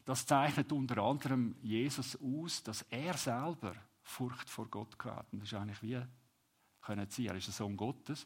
Das 0.05 0.23
zeichnet 0.23 0.71
unter 0.71 1.01
anderem 1.01 1.55
Jesus 1.63 2.15
aus, 2.21 2.61
dass 2.61 2.83
er 2.91 3.17
selber 3.17 3.73
Furcht 4.03 4.47
vor 4.47 4.67
Gott 4.67 4.95
hat. 5.03 5.25
Das 5.31 5.41
ist 5.41 5.55
eigentlich 5.55 5.81
wie 5.81 5.99
können 6.79 7.09
Sie, 7.09 7.25
er 7.25 7.37
ist 7.37 7.47
der 7.47 7.55
Sohn 7.55 7.75
Gottes. 7.75 8.23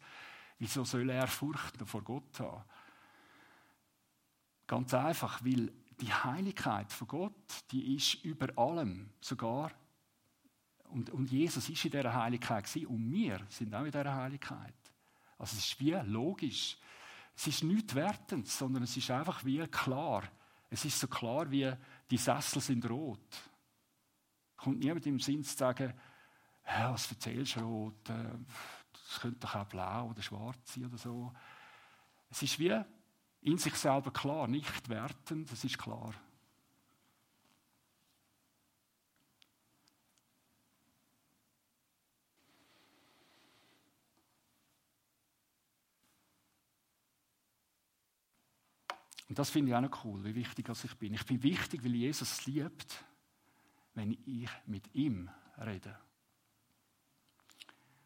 Wieso 0.60 0.84
soll 0.84 1.10
er 1.10 1.28
Furcht 1.28 1.78
vor 1.86 2.02
Gott 2.02 2.38
haben? 2.42 2.66
Ganz 4.68 4.94
einfach, 4.94 5.42
weil 5.46 5.72
die 6.02 6.14
Heiligkeit 6.14 6.92
von 6.92 7.08
Gott, 7.08 7.72
die 7.72 7.96
ist 7.96 8.24
über 8.24 8.48
allem, 8.58 9.10
sogar 9.22 9.72
Und, 10.90 11.10
und 11.10 11.32
Jesus 11.32 11.68
ist 11.70 11.84
in 11.86 11.92
dieser 11.92 12.14
Heiligkeit 12.14 12.66
gewesen, 12.66 12.88
und 12.88 13.12
wir 13.12 13.46
sind 13.50 13.74
auch 13.74 13.84
in 13.84 13.92
dieser 13.92 14.16
Heiligkeit. 14.16 14.74
Also 15.38 15.58
es 15.58 15.66
ist 15.66 15.80
wie 15.80 15.92
logisch. 15.92 16.78
Es 17.36 17.48
ist 17.48 17.64
nichts 17.64 17.96
wertend, 17.96 18.48
sondern 18.48 18.84
es 18.84 18.96
ist 18.96 19.12
einfach 19.12 19.44
wie 19.44 19.66
klar. 19.68 20.24
Es 20.70 20.86
ist 20.86 21.00
so 21.00 21.08
klar 21.08 21.50
wie 21.52 21.72
die 22.10 22.18
Sessel 22.18 22.62
sind 22.62 22.90
rot. 22.90 23.50
Kommt 24.56 24.80
niemand 24.80 25.06
im 25.06 25.20
Sinn 25.20 25.44
zu 25.44 25.56
sagen, 25.56 25.94
ja, 26.66 26.94
was 26.94 27.12
erzählst 27.12 27.58
du 27.58 27.62
rot? 27.62 28.10
Äh, 28.10 28.38
das 28.94 29.20
könnte 29.20 29.40
doch 29.40 29.56
auch 29.56 29.66
blau 29.66 30.10
oder 30.10 30.22
schwarz 30.22 30.74
sein 30.74 30.86
oder 30.86 30.98
so. 30.98 31.34
Es 32.30 32.42
ist 32.42 32.58
wie 32.58 32.74
in 33.46 33.60
sich 33.60 33.76
selber 33.76 34.12
klar, 34.12 34.48
nicht 34.48 34.90
wertend, 34.90 35.52
es 35.52 35.64
ist 35.64 35.78
klar. 35.78 36.16
Und 49.30 49.38
das 49.38 49.52
finde 49.52 49.70
ich 49.70 49.76
auch 49.76 49.82
noch 49.82 50.04
cool, 50.04 50.24
wie 50.24 50.34
wichtig 50.34 50.68
ich 50.70 50.96
bin. 50.96 51.14
Ich 51.14 51.26
bin 51.26 51.44
wichtig, 51.44 51.84
weil 51.84 51.94
Jesus 51.94 52.48
liebt, 52.48 53.06
wenn 53.94 54.18
ich 54.26 54.50
mit 54.66 54.96
ihm 54.96 55.30
rede. 55.60 55.96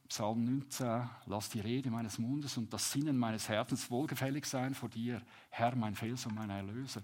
Psalm 0.10 0.44
19, 0.44 1.08
lass 1.28 1.50
die 1.50 1.60
Rede 1.60 1.92
meines 1.92 2.18
Mundes 2.18 2.58
und 2.58 2.74
das 2.74 2.92
Sinnen 2.92 3.16
meines 3.16 3.48
Herzens 3.48 3.92
wohlgefällig 3.92 4.44
sein 4.46 4.74
vor 4.74 4.90
dir, 4.90 5.22
Herr, 5.52 5.76
mein 5.76 5.94
Fels 5.94 6.26
und 6.26 6.34
mein 6.34 6.50
Erlöser. 6.50 7.04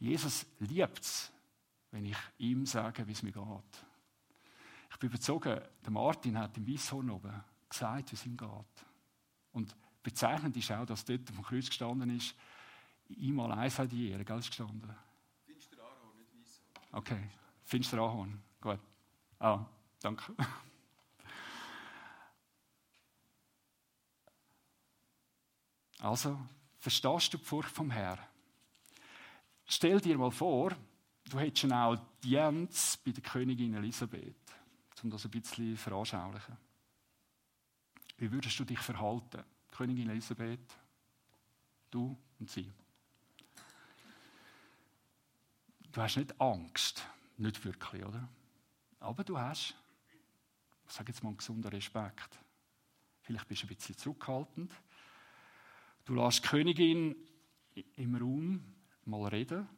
Jesus 0.00 0.44
liebt 0.58 0.98
es, 0.98 1.32
wenn 1.92 2.04
ich 2.04 2.16
ihm 2.38 2.66
sage, 2.66 3.06
wie 3.06 3.12
es 3.12 3.22
mir 3.22 3.30
geht. 3.30 3.86
Ich 4.90 4.98
bin 4.98 5.08
überzogen, 5.08 5.60
der 5.84 5.90
Martin 5.92 6.36
hat 6.36 6.56
im 6.56 6.66
Weisshorn 6.66 7.10
oben 7.10 7.44
gesagt, 7.68 8.10
wie 8.10 8.16
es 8.16 8.26
ihm 8.26 8.36
geht. 8.36 8.86
Und 9.52 9.76
bezeichnend 10.02 10.56
ist 10.56 10.72
auch, 10.72 10.84
dass 10.84 11.04
dort 11.04 11.30
vom 11.30 11.44
Kreuz 11.44 11.66
gestanden 11.66 12.10
ist, 12.10 12.34
einmal 13.08 13.52
eins 13.52 13.78
hat 13.78 13.92
die 13.92 14.10
Ehre, 14.10 14.24
gell, 14.24 14.38
ist 14.40 14.48
gestanden. 14.48 14.92
Finsterahorn, 15.46 16.16
nicht 16.16 16.34
Weisshorn. 16.34 16.88
Okay, 16.90 17.30
Finsterahorn, 17.62 18.42
gut. 18.60 18.80
Ah, 19.38 19.64
danke. 20.00 20.34
Also, 26.02 26.36
verstehst 26.80 27.32
du 27.32 27.38
die 27.38 27.44
Furcht 27.44 27.70
vom 27.70 27.88
Herrn? 27.92 28.18
Stell 29.66 30.00
dir 30.00 30.18
mal 30.18 30.32
vor, 30.32 30.76
du 31.30 31.38
hättest 31.38 31.60
schon 31.60 31.72
auch 31.72 31.96
Audienz 31.96 32.96
bei 32.96 33.12
der 33.12 33.22
Königin 33.22 33.74
Elisabeth, 33.74 34.34
um 35.04 35.10
das 35.10 35.24
ein 35.24 35.30
bisschen 35.30 35.76
veranschaulichen. 35.76 36.56
Wie 38.18 38.32
würdest 38.32 38.58
du 38.58 38.64
dich 38.64 38.80
verhalten? 38.80 39.44
Königin 39.70 40.10
Elisabeth, 40.10 40.76
du 41.92 42.18
und 42.40 42.50
sie. 42.50 42.72
Du 45.92 46.02
hast 46.02 46.16
nicht 46.16 46.40
Angst, 46.40 47.06
nicht 47.36 47.64
wirklich, 47.64 48.04
oder? 48.04 48.28
Aber 48.98 49.22
du 49.22 49.38
hast, 49.38 49.76
ich 50.84 50.92
sage 50.92 51.12
jetzt 51.12 51.22
mal, 51.22 51.28
einen 51.28 51.38
gesunden 51.38 51.70
Respekt. 51.70 52.40
Vielleicht 53.20 53.46
bist 53.46 53.62
du 53.62 53.66
ein 53.66 53.76
bisschen 53.76 53.96
zurückhaltend, 53.96 54.72
Du 56.04 56.14
lässt 56.14 56.44
die 56.44 56.48
Königin 56.48 57.16
im 57.96 58.14
Raum 58.16 58.64
mal 59.04 59.28
reden, 59.28 59.68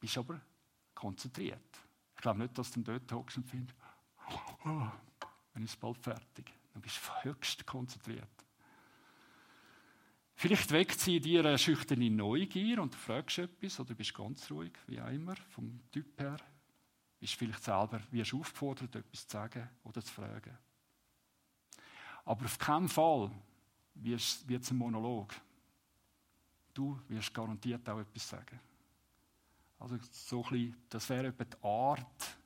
bist 0.00 0.18
aber 0.18 0.40
konzentriert. 0.94 1.78
Ich 2.16 2.22
glaube 2.22 2.40
nicht, 2.40 2.56
dass 2.58 2.70
du 2.70 2.80
dort 2.80 3.10
hockst 3.12 3.36
und 3.36 3.44
findest, 3.44 3.76
oh, 4.64 4.86
dann 5.52 5.62
ist 5.62 5.78
bald 5.78 5.98
fertig. 5.98 6.52
Du 6.72 6.80
bist 6.80 7.00
höchst 7.24 7.66
konzentriert. 7.66 8.28
Vielleicht 10.34 10.72
weckt 10.72 10.98
sie 10.98 11.20
dir 11.20 11.44
eine 11.44 11.58
schüchterne 11.58 12.10
Neugier 12.10 12.82
und 12.82 12.94
du 12.94 12.98
fragst 12.98 13.38
etwas 13.38 13.78
oder 13.78 13.94
bist 13.94 14.14
ganz 14.14 14.50
ruhig, 14.50 14.72
wie 14.86 15.00
auch 15.00 15.10
immer, 15.10 15.36
vom 15.36 15.80
Typ 15.92 16.18
her. 16.18 16.36
Bist 17.20 17.34
vielleicht 17.34 17.62
selber, 17.62 18.00
wirst 18.10 18.34
aufgefordert, 18.34 18.96
etwas 18.96 19.26
zu 19.26 19.32
sagen 19.32 19.68
oder 19.84 20.02
zu 20.02 20.12
fragen. 20.12 20.58
Aber 22.24 22.44
auf 22.44 22.58
keinen 22.58 22.88
Fall 22.88 23.30
wird 23.94 24.20
es 24.20 24.70
ein 24.70 24.76
Monolog. 24.76 25.32
Du 26.74 26.98
wirst 27.08 27.34
garantiert 27.34 27.88
auch 27.88 28.00
etwas 28.00 28.28
sagen. 28.28 28.60
Also 29.78 29.98
so 30.10 30.42
bisschen, 30.42 30.76
das 30.88 31.08
wäre 31.08 31.26
etwa 31.26 31.44
die 31.44 31.64
Art, 31.64 32.36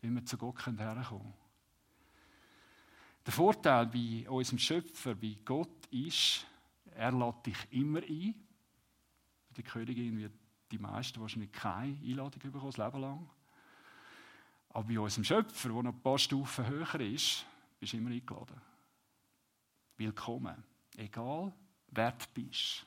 wie 0.00 0.10
wir 0.10 0.24
zu 0.24 0.36
Gott 0.36 0.66
herkommen 0.66 1.04
können. 1.04 1.34
Der 3.24 3.32
Vorteil 3.32 3.86
bei 3.86 4.28
unserem 4.28 4.58
Schöpfer, 4.58 5.14
bei 5.14 5.36
Gott 5.44 5.86
ist, 5.90 6.46
er 6.94 7.12
lädt 7.12 7.46
dich 7.46 7.56
immer 7.70 8.00
ein. 8.00 8.34
Die 9.56 9.62
Königin 9.62 10.18
wird 10.18 10.32
die 10.70 10.78
meisten 10.78 11.20
wahrscheinlich 11.20 11.52
keine 11.52 11.96
Einladung 11.96 12.40
bekommen, 12.40 12.72
das 12.72 12.76
Leben 12.76 13.00
lang. 13.00 13.30
Aber 14.70 14.84
bei 14.84 15.00
unserem 15.00 15.24
Schöpfer, 15.24 15.68
der 15.70 15.82
noch 15.82 15.92
ein 15.92 16.02
paar 16.02 16.18
Stufen 16.18 16.66
höher 16.66 17.00
ist, 17.00 17.46
bist 17.80 17.92
du 17.92 17.96
immer 17.96 18.10
eingeladen. 18.10 18.60
Willkommen. 19.96 20.62
Egal, 20.96 21.52
wer 21.88 22.12
du 22.12 22.24
bist. 22.34 22.84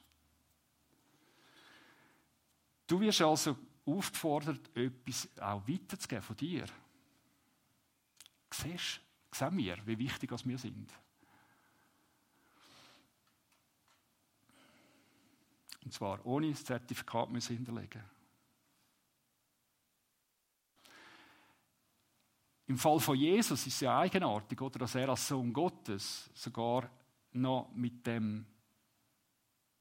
Du 2.89 2.99
wirst 2.99 3.21
also 3.21 3.55
aufgefordert, 3.85 4.75
etwas 4.75 5.29
auch 5.39 5.67
weiterzugeben 5.67 6.23
von 6.23 6.35
dir. 6.35 6.65
Siehst, 8.49 8.99
sehen 9.31 9.57
wir, 9.57 9.77
wie 9.85 9.99
wichtig 9.99 10.31
wir 10.31 10.57
sind. 10.57 10.91
Und 15.85 15.93
zwar 15.93 16.25
ohne 16.25 16.49
das 16.49 16.65
Zertifikat 16.65 17.29
müssen 17.29 17.57
hinterlegen. 17.57 18.03
Im 22.65 22.77
Fall 22.79 22.99
von 22.99 23.15
Jesus 23.15 23.67
ist 23.67 23.73
es 23.75 23.79
ja 23.81 23.99
eigenartig, 23.99 24.59
oder, 24.59 24.79
dass 24.79 24.95
er 24.95 25.09
als 25.09 25.27
Sohn 25.27 25.53
Gottes 25.53 26.31
sogar 26.33 26.89
noch 27.33 27.71
mit 27.71 28.07
dem 28.07 28.47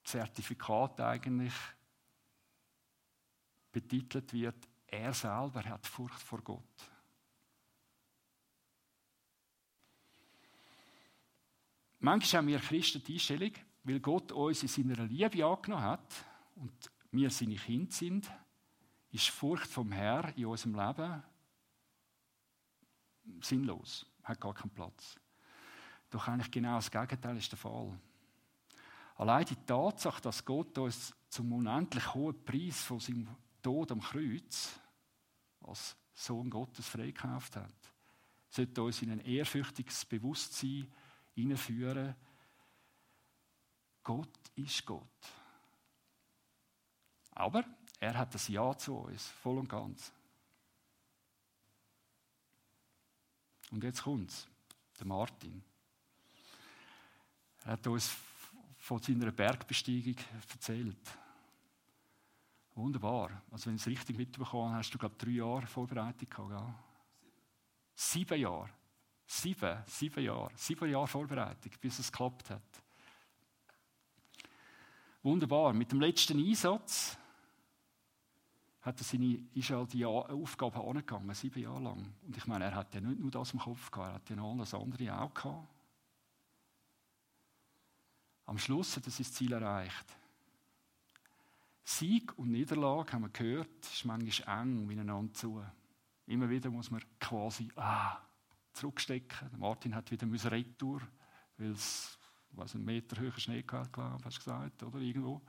Zertifikat 0.05 1.01
eigentlich 1.01 1.55
betitelt 3.73 4.33
wird, 4.33 4.69
er 4.87 5.13
selber 5.13 5.65
hat 5.65 5.87
Furcht 5.87 6.21
vor 6.21 6.41
Gott. 6.43 6.63
Manchmal 12.01 12.39
haben 12.39 12.49
wir 12.49 12.61
Christen 12.61 13.03
die 13.03 13.15
Einstellung, 13.15 13.53
weil 13.83 14.01
Gott 14.01 14.33
uns 14.33 14.63
in 14.63 14.69
seiner 14.69 15.05
Liebe 15.05 15.45
angenommen 15.45 15.83
hat 15.83 16.25
und 16.55 16.73
wir 17.11 17.31
seine 17.31 17.57
Kinder 17.57 17.93
sind, 17.93 18.31
ist 19.11 19.29
Furcht 19.29 19.67
vom 19.67 19.91
Herrn 19.91 20.33
in 20.37 20.47
unserem 20.47 20.75
Leben 20.75 21.23
sinnlos, 23.41 24.07
hat 24.23 24.41
gar 24.41 24.55
keinen 24.55 24.71
Platz. 24.71 25.17
Doch 26.11 26.29
eigentlich 26.29 26.51
genau 26.51 26.77
das 26.77 26.91
Gegenteil 26.91 27.37
ist 27.37 27.51
der 27.51 27.59
Fall. 27.59 27.99
Allein 29.17 29.45
die 29.45 29.57
Tatsache, 29.57 30.23
dass 30.23 30.45
Gott 30.45 30.79
uns 30.79 31.15
zum 31.29 31.53
unendlich 31.53 32.15
hohen 32.15 32.45
Preis 32.45 32.83
von 32.83 33.01
seinem 33.01 33.29
Tod 33.62 33.92
am 33.92 34.01
Kreuz 34.01 34.79
als 35.61 35.97
Sohn 36.14 36.51
Gottes 36.51 36.87
freigekauft 36.87 37.57
hat, 37.57 37.75
sollte 38.51 38.83
uns 38.83 39.03
in 39.03 39.12
ein 39.12 39.21
ehrfürchtiges 39.21 40.05
Bewusstsein 40.05 40.90
hineinführen, 41.35 42.14
Gott 44.03 44.51
ist 44.57 44.87
Gott. 44.87 45.05
Aber 47.33 47.64
er 48.01 48.16
hat 48.16 48.35
das 48.35 48.49
Ja 48.49 48.77
zu 48.77 48.97
uns, 48.97 49.27
voll 49.29 49.59
und 49.59 49.68
ganz. 49.68 50.12
Und 53.71 53.85
jetzt 53.85 54.03
kommt's, 54.03 54.49
der 54.99 55.07
Martin. 55.07 55.62
Er 57.64 57.73
hat 57.73 57.87
uns 57.87 58.16
von 58.79 59.03
seiner 59.03 59.31
Bergbesteigung 59.31 60.16
erzählt. 60.51 60.97
Wunderbar. 62.79 63.43
Also 63.51 63.67
wenn 63.67 63.75
ich 63.75 63.83
es 63.83 63.88
richtig 63.88 64.17
mitbekommen 64.17 64.73
hast 64.73 64.93
du, 64.93 64.99
glaube 64.99 65.17
drei 65.19 65.31
Jahre 65.31 65.67
Vorbereitung 65.67 66.29
gehabt, 66.29 66.49
gell? 66.49 66.75
Sieben 67.97 68.41
Jahre. 68.41 68.71
Sieben, 69.27 69.83
sieben 69.85 70.23
Jahre. 70.23 70.53
Sieben 70.55 70.88
Jahre 70.88 71.09
Vorbereitung, 71.09 71.73
bis 71.81 71.99
es 71.99 72.12
geklappt 72.12 72.51
hat. 72.51 72.62
Wunderbar. 75.25 75.73
Mit 75.73 75.91
dem 75.91 76.01
letzten 76.01 76.38
Einsatz 76.38 77.19
hat 78.83 79.01
er 79.01 79.05
seine, 79.05 79.45
ist 79.55 79.71
er 79.71 79.85
die 79.85 80.07
Aufgabe 80.07 80.81
angegangen, 80.81 81.35
sieben 81.35 81.61
Jahre 81.61 81.83
lang. 81.83 82.14
Und 82.25 82.37
ich 82.37 82.47
meine, 82.47 82.67
er 82.67 82.77
hat 82.77 82.95
ja 82.95 83.01
nicht 83.01 83.19
nur 83.19 83.33
das 83.33 83.53
im 83.55 83.59
Kopf 83.59 83.91
gehabt, 83.91 84.09
er 84.09 84.14
hat 84.14 84.31
ja 84.31 84.37
noch 84.37 84.53
alles 84.53 84.73
andere 84.73 85.21
auch 85.21 85.35
gehabt. 85.35 85.67
Am 88.47 88.57
Schluss 88.57 88.97
hat 88.97 89.05
er 89.05 89.11
sein 89.11 89.27
Ziel 89.27 89.53
erreicht. 89.53 90.17
Sieg 91.88 92.37
und 92.38 92.51
Niederlage, 92.51 93.14
haben 93.14 93.22
wir 93.22 93.31
gehört, 93.31 93.81
ist 93.81 94.05
manchmal 94.05 94.61
eng 94.61 94.85
miteinander 94.87 95.33
zu. 95.33 95.64
Immer 96.27 96.51
wieder 96.51 96.70
muss 96.70 96.90
man 96.90 97.03
quasi 97.18 97.70
ah, 97.77 98.18
zurückstecken. 98.74 99.48
Martin 99.57 99.94
hat 99.94 100.11
wieder 100.11 100.27
müssen 100.27 100.48
retour, 100.48 101.01
weil 101.57 101.70
es 101.70 102.18
was 102.51 102.74
einen 102.74 102.85
Meter 102.85 103.18
höher 103.18 103.38
Schnee 103.38 103.62
gehabt, 103.62 103.94
glaube 103.94 104.22
hast 104.22 104.37
du 104.37 104.40
gesagt, 104.40 104.83
oder 104.83 104.98
irgendwo. 104.98 105.40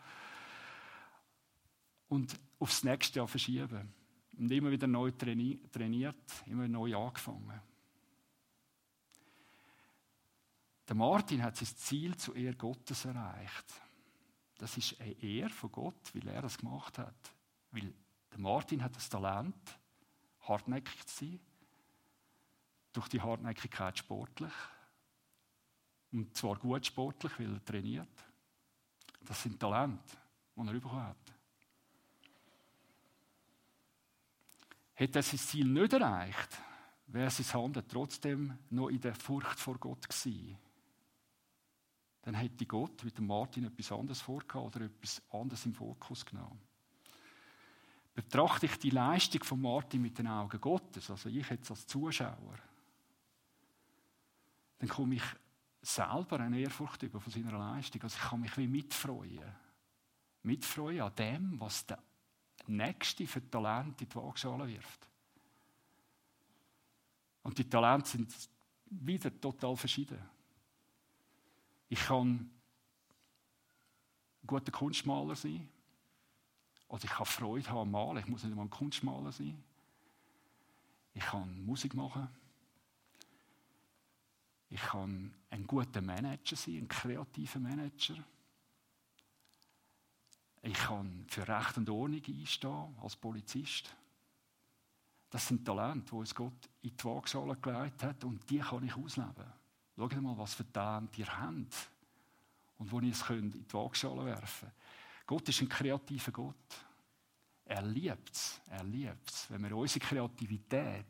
Und 2.08 2.40
aufs 2.58 2.86
nächste 2.86 3.20
Jahr 3.20 3.28
verschieben. 3.28 3.94
Und 4.38 4.50
immer 4.50 4.72
wieder 4.72 4.88
neu 4.88 5.12
trainiert, 5.12 6.44
immer 6.46 6.70
neu 6.70 6.96
angefangen. 6.96 7.60
Der 10.88 10.96
Martin 10.96 11.44
hat 11.44 11.58
sein 11.58 11.68
Ziel 11.68 12.16
zu 12.16 12.34
Ehr 12.34 12.56
Gottes 12.56 13.04
erreicht. 13.04 13.89
Das 14.60 14.76
ist 14.76 15.00
eine 15.00 15.14
Ehre 15.24 15.50
von 15.50 15.72
Gott, 15.72 16.14
weil 16.14 16.28
er 16.28 16.42
das 16.42 16.58
gemacht 16.58 16.98
hat. 16.98 17.34
Weil 17.72 17.94
der 18.32 18.40
Martin 18.40 18.84
hat 18.84 18.96
das 18.96 19.08
Talent, 19.10 19.56
hartnäckig 20.42 21.08
zu 21.08 21.26
sein. 21.26 21.40
Durch 22.92 23.08
die 23.08 23.22
Hartnäckigkeit 23.22 23.98
sportlich. 23.98 24.52
Und 26.12 26.36
zwar 26.36 26.58
gut 26.58 26.86
sportlich, 26.86 27.32
weil 27.40 27.54
er 27.54 27.64
trainiert. 27.64 28.26
Das 29.22 29.42
sind 29.42 29.60
Talente, 29.60 30.18
die 30.56 30.68
er 30.68 30.74
bekommen 30.74 31.04
hat. 31.04 31.18
Hätte 34.94 35.20
er 35.20 35.24
sein 35.24 35.40
Ziel 35.40 35.68
nicht 35.68 35.94
erreicht, 35.94 36.62
wäre 37.08 37.32
sein 37.32 37.62
Handeln 37.62 37.88
trotzdem 37.88 38.58
noch 38.70 38.90
in 38.90 39.00
der 39.00 39.16
Furcht 39.16 39.58
vor 39.58 39.78
Gott 39.78 40.10
gewesen 40.10 40.58
dann 42.22 42.34
hätte 42.34 42.66
Gott 42.66 43.04
mit 43.04 43.18
dem 43.18 43.28
Martin 43.28 43.66
etwas 43.66 43.92
anderes 43.92 44.22
vorgehabt 44.22 44.76
oder 44.76 44.86
etwas 44.86 45.22
anderes 45.32 45.66
im 45.66 45.74
Fokus 45.74 46.26
genommen. 46.26 46.60
Betrachte 48.14 48.66
ich 48.66 48.78
die 48.78 48.90
Leistung 48.90 49.44
von 49.44 49.62
Martin 49.62 50.02
mit 50.02 50.18
den 50.18 50.28
Augen 50.28 50.60
Gottes, 50.60 51.10
also 51.10 51.30
ich 51.30 51.50
jetzt 51.50 51.72
als 51.72 51.88
Zuschauer, 51.88 52.60
dann 54.80 54.90
komme 54.90 55.16
ich 55.16 55.24
selber 55.82 56.40
eine 56.40 56.60
Ehrfurcht 56.60 57.04
über 57.04 57.20
von 57.20 57.32
seiner 57.32 57.58
Leistung. 57.58 58.02
Also 58.02 58.18
ich 58.18 58.30
kann 58.30 58.42
mich 58.42 58.58
wie 58.58 58.68
mitfreuen. 58.68 59.56
Mitfreuen 60.44 61.02
an 61.02 61.16
dem, 61.16 61.60
was 61.60 61.86
der 61.86 62.02
Nächste 62.68 63.28
für 63.28 63.50
Talente 63.50 64.04
in 64.04 64.10
die 64.10 64.16
Waagschale 64.16 64.68
wirft. 64.68 65.08
Und 67.44 67.58
die 67.58 67.70
Talente 67.70 68.10
sind 68.10 68.34
wieder 68.86 69.40
total 69.40 69.76
verschieden. 69.76 70.20
Ich 71.90 72.00
kann 72.00 72.50
ein 74.42 74.48
guter 74.48 74.72
Kunstmaler 74.72 75.36
sein. 75.36 75.68
Oder 76.88 77.04
ich 77.04 77.10
kann 77.10 77.26
Freude 77.26 77.70
haben 77.70 77.80
am 77.80 77.92
Malen. 77.92 78.18
Ich 78.18 78.28
muss 78.28 78.44
nicht 78.44 78.52
einmal 78.52 78.66
ein 78.66 78.70
Kunstmaler 78.70 79.32
sein. 79.32 79.64
Ich 81.14 81.24
kann 81.24 81.66
Musik 81.66 81.94
machen. 81.94 82.28
Ich 84.70 84.82
kann 84.82 85.34
ein 85.50 85.66
guter 85.66 86.02
Manager 86.02 86.56
sein, 86.56 86.78
ein 86.78 86.88
kreativer 86.88 87.60
Manager. 87.60 88.16
Ich 90.62 90.74
kann 90.74 91.26
für 91.28 91.48
Recht 91.48 91.78
und 91.78 91.90
Ordnung 91.90 92.22
einstehen 92.24 92.96
als 93.02 93.16
Polizist. 93.16 93.96
Das 95.30 95.48
sind 95.48 95.66
Talente, 95.66 96.12
die 96.12 96.16
uns 96.16 96.36
Gott 96.36 96.70
in 96.82 96.96
die 96.96 97.04
Waagschale 97.04 97.56
gelegt 97.56 98.04
hat 98.04 98.24
und 98.24 98.48
die 98.50 98.60
kann 98.60 98.84
ich 98.84 98.96
ausleben. 98.96 99.59
Schaut 100.00 100.22
mal, 100.22 100.38
was 100.38 100.54
für 100.54 100.72
Talente 100.72 101.20
ihr 101.20 101.28
habt 101.28 101.90
und 102.78 102.90
wo 102.90 103.02
ihr 103.02 103.12
es 103.12 103.22
könnt 103.22 103.54
in 103.54 103.68
die 103.68 103.74
Waagschale 103.74 104.24
werfen 104.24 104.72
Gott 105.26 105.50
ist 105.50 105.60
ein 105.60 105.68
kreativer 105.68 106.32
Gott. 106.32 106.56
Er 107.66 107.82
liebt 107.82 108.32
es, 108.32 108.62
er 108.70 108.86
liebt 108.86 109.30
es, 109.30 109.52
wenn 109.52 109.62
wir 109.62 109.76
unsere 109.76 110.00
Kreativität 110.00 111.06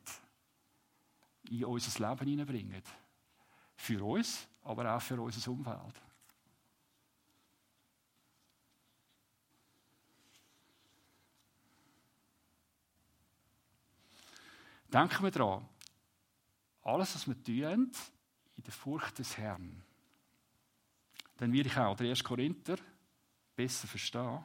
in 1.51 1.65
unser 1.65 2.09
Leben 2.09 2.29
hineinbringen. 2.29 2.81
Für 3.75 4.03
uns, 4.03 4.47
aber 4.63 4.95
auch 4.95 5.01
für 5.03 5.21
unser 5.21 5.51
Umfeld. 5.51 6.01
Denken 14.91 15.23
wir 15.23 15.31
daran, 15.31 15.69
alles, 16.81 17.13
was 17.13 17.27
wir 17.27 17.43
tun, 17.43 17.91
in 18.59 18.63
der 18.63 18.73
Furcht 18.73 19.17
des 19.17 19.37
Herrn. 19.37 19.81
Dann 21.37 21.53
werde 21.53 21.69
ich 21.69 21.77
auch 21.77 21.95
der 21.95 22.09
1. 22.09 22.21
Korinther 22.21 22.75
besser 23.55 23.87
verstehen. 23.87 24.43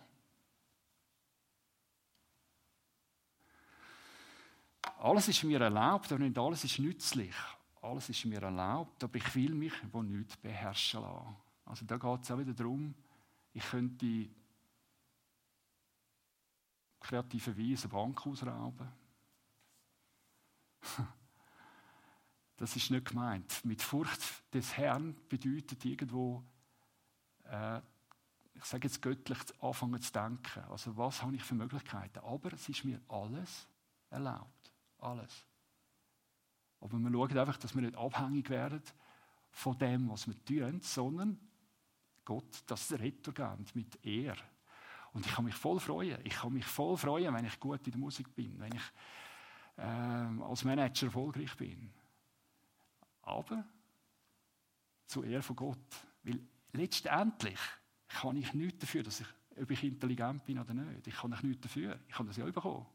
Alles 4.98 5.26
ist 5.26 5.42
mir 5.42 5.60
erlaubt, 5.60 6.12
aber 6.12 6.22
nicht 6.22 6.38
alles 6.38 6.62
ist 6.62 6.78
nützlich. 6.78 7.34
Alles 7.82 8.08
ist 8.08 8.24
mir 8.24 8.40
erlaubt, 8.40 9.02
aber 9.02 9.16
ich 9.16 9.34
will 9.34 9.52
mich 9.52 9.74
von 9.90 10.08
nichts 10.08 10.36
beherrschen 10.36 11.02
lassen. 11.02 11.36
Also 11.64 11.84
da 11.84 11.96
geht 11.96 12.22
es 12.22 12.30
auch 12.30 12.38
wieder 12.38 12.54
darum, 12.54 12.94
ich 13.52 13.64
könnte 13.64 14.28
kreativerweise 17.00 17.88
eine 17.88 17.92
Bank 17.92 18.24
ausrauben. 18.24 18.92
Das 22.56 22.76
ist 22.76 22.90
nicht 22.90 23.06
gemeint. 23.06 23.64
Mit 23.64 23.82
Furcht 23.82 24.20
des 24.52 24.76
Herrn 24.76 25.16
bedeutet 25.28 25.84
irgendwo, 25.84 26.44
äh, 27.44 27.80
ich 28.54 28.64
sage 28.64 28.86
jetzt 28.86 29.02
göttlich, 29.02 29.38
anfangen 29.60 30.00
zu 30.00 30.12
denken. 30.12 30.60
Also 30.70 30.96
was 30.96 31.22
habe 31.22 31.34
ich 31.34 31.42
für 31.42 31.54
Möglichkeiten? 31.54 32.20
Aber 32.20 32.52
es 32.52 32.68
ist 32.68 32.84
mir 32.84 33.00
alles 33.08 33.66
erlaubt. 34.10 34.72
Alles. 34.98 35.44
Aber 36.80 36.98
wir 36.98 37.10
schauen 37.10 37.38
einfach, 37.38 37.56
dass 37.56 37.74
wir 37.74 37.82
nicht 37.82 37.96
abhängig 37.96 38.48
werden 38.50 38.82
von 39.50 39.76
dem, 39.78 40.08
was 40.10 40.26
wir 40.26 40.44
tun, 40.44 40.80
sondern 40.80 41.38
Gott 42.24 42.62
das 42.66 42.92
Rettung 42.92 43.34
geben 43.34 43.66
mit 43.74 44.04
Ehr. 44.04 44.36
Und 45.12 45.26
ich 45.26 45.32
kann 45.32 45.44
mich 45.44 45.54
voll 45.54 45.80
freuen. 45.80 46.18
Ich 46.24 46.34
kann 46.34 46.52
mich 46.52 46.64
voll 46.64 46.96
freuen, 46.96 47.32
wenn 47.34 47.44
ich 47.44 47.58
gut 47.60 47.86
in 47.86 47.92
der 47.92 48.00
Musik 48.00 48.34
bin, 48.34 48.58
wenn 48.58 48.74
ich 48.74 48.82
äh, 49.76 49.82
als 49.82 50.64
Manager 50.64 51.06
erfolgreich 51.06 51.56
bin. 51.56 51.92
Aber 53.24 53.64
zu 55.06 55.22
Ehre 55.22 55.42
von 55.42 55.56
Gott. 55.56 55.78
Weil 56.22 56.40
letztendlich 56.72 57.58
kann 58.08 58.36
ich 58.36 58.52
nichts 58.54 58.78
dafür, 58.80 59.02
dass 59.02 59.20
ich, 59.20 59.26
ob 59.60 59.70
ich 59.70 59.84
intelligent 59.84 60.44
bin 60.44 60.58
oder 60.58 60.74
nicht. 60.74 61.06
Ich 61.06 61.14
kann 61.14 61.30
nicht 61.30 61.44
nichts 61.44 61.62
dafür. 61.62 61.98
Ich 62.08 62.14
kann 62.14 62.26
das 62.26 62.36
ja 62.36 62.44
bekommen. 62.44 62.86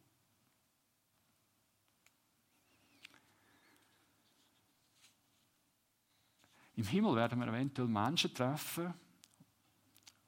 Im 6.75 6.85
Himmel 6.85 7.15
werden 7.17 7.39
wir 7.39 7.47
eventuell 7.47 7.89
Menschen 7.89 8.33
treffen, 8.33 8.93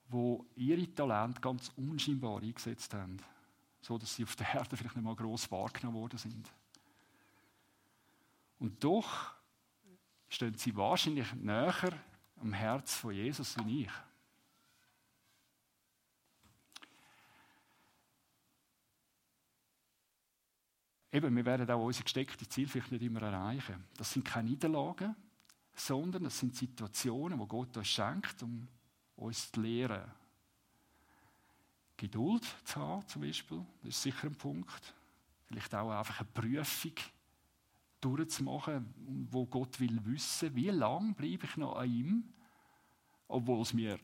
wo 0.09 0.45
ihre 0.55 0.93
Talente 0.93 1.39
ganz 1.39 1.71
unscheinbar 1.77 2.41
eingesetzt 2.41 2.93
haben, 2.93 3.15
so 3.79 3.97
dass 3.97 4.15
sie 4.15 4.25
auf 4.25 4.35
der 4.35 4.53
Erde 4.55 4.75
vielleicht 4.75 4.97
nicht 4.97 5.05
mal 5.05 5.15
gross 5.15 5.49
wahrgenommen 5.49 5.97
worden 5.97 6.17
sind. 6.17 6.51
Und 8.59 8.83
doch 8.83 9.33
stehen 10.31 10.55
sie 10.55 10.75
wahrscheinlich 10.75 11.31
näher 11.33 11.91
am 12.39 12.53
Herz 12.53 12.95
von 12.95 13.13
Jesus 13.13 13.55
wie 13.65 13.83
ich. 13.83 13.91
Eben, 21.13 21.35
wir 21.35 21.45
werden 21.45 21.69
auch 21.69 21.83
unsere 21.83 22.05
gesteckte 22.05 22.47
Ziel 22.47 22.69
vielleicht 22.69 22.93
nicht 22.93 23.01
immer 23.01 23.21
erreichen. 23.21 23.83
Das 23.97 24.13
sind 24.13 24.23
keine 24.23 24.49
Niederlagen, 24.49 25.13
sondern 25.75 26.23
das 26.23 26.39
sind 26.39 26.55
Situationen, 26.55 27.37
wo 27.37 27.45
Gott 27.45 27.75
uns 27.75 27.89
schenkt, 27.89 28.41
um 28.41 28.65
uns 29.17 29.51
zu 29.51 29.61
lehren. 29.61 30.09
Geduld 31.97 32.45
zu 32.63 32.79
haben, 32.79 33.05
zum 33.07 33.23
Beispiel, 33.23 33.65
das 33.81 33.89
ist 33.89 34.01
sicher 34.01 34.27
ein 34.27 34.35
Punkt. 34.35 34.93
Vielleicht 35.47 35.75
auch 35.75 35.91
einfach 35.91 36.21
eine 36.21 36.29
Prüfung 36.29 36.93
durchzumachen, 38.01 38.93
wo 39.29 39.45
Gott 39.45 39.79
will 39.79 40.03
wissen, 40.05 40.55
wie 40.55 40.69
lange 40.69 41.13
bleibe 41.13 41.45
ich 41.45 41.57
noch 41.57 41.75
an 41.75 41.89
ihm, 41.89 42.33
obwohl 43.27 43.61
es 43.61 43.73
mir, 43.73 43.99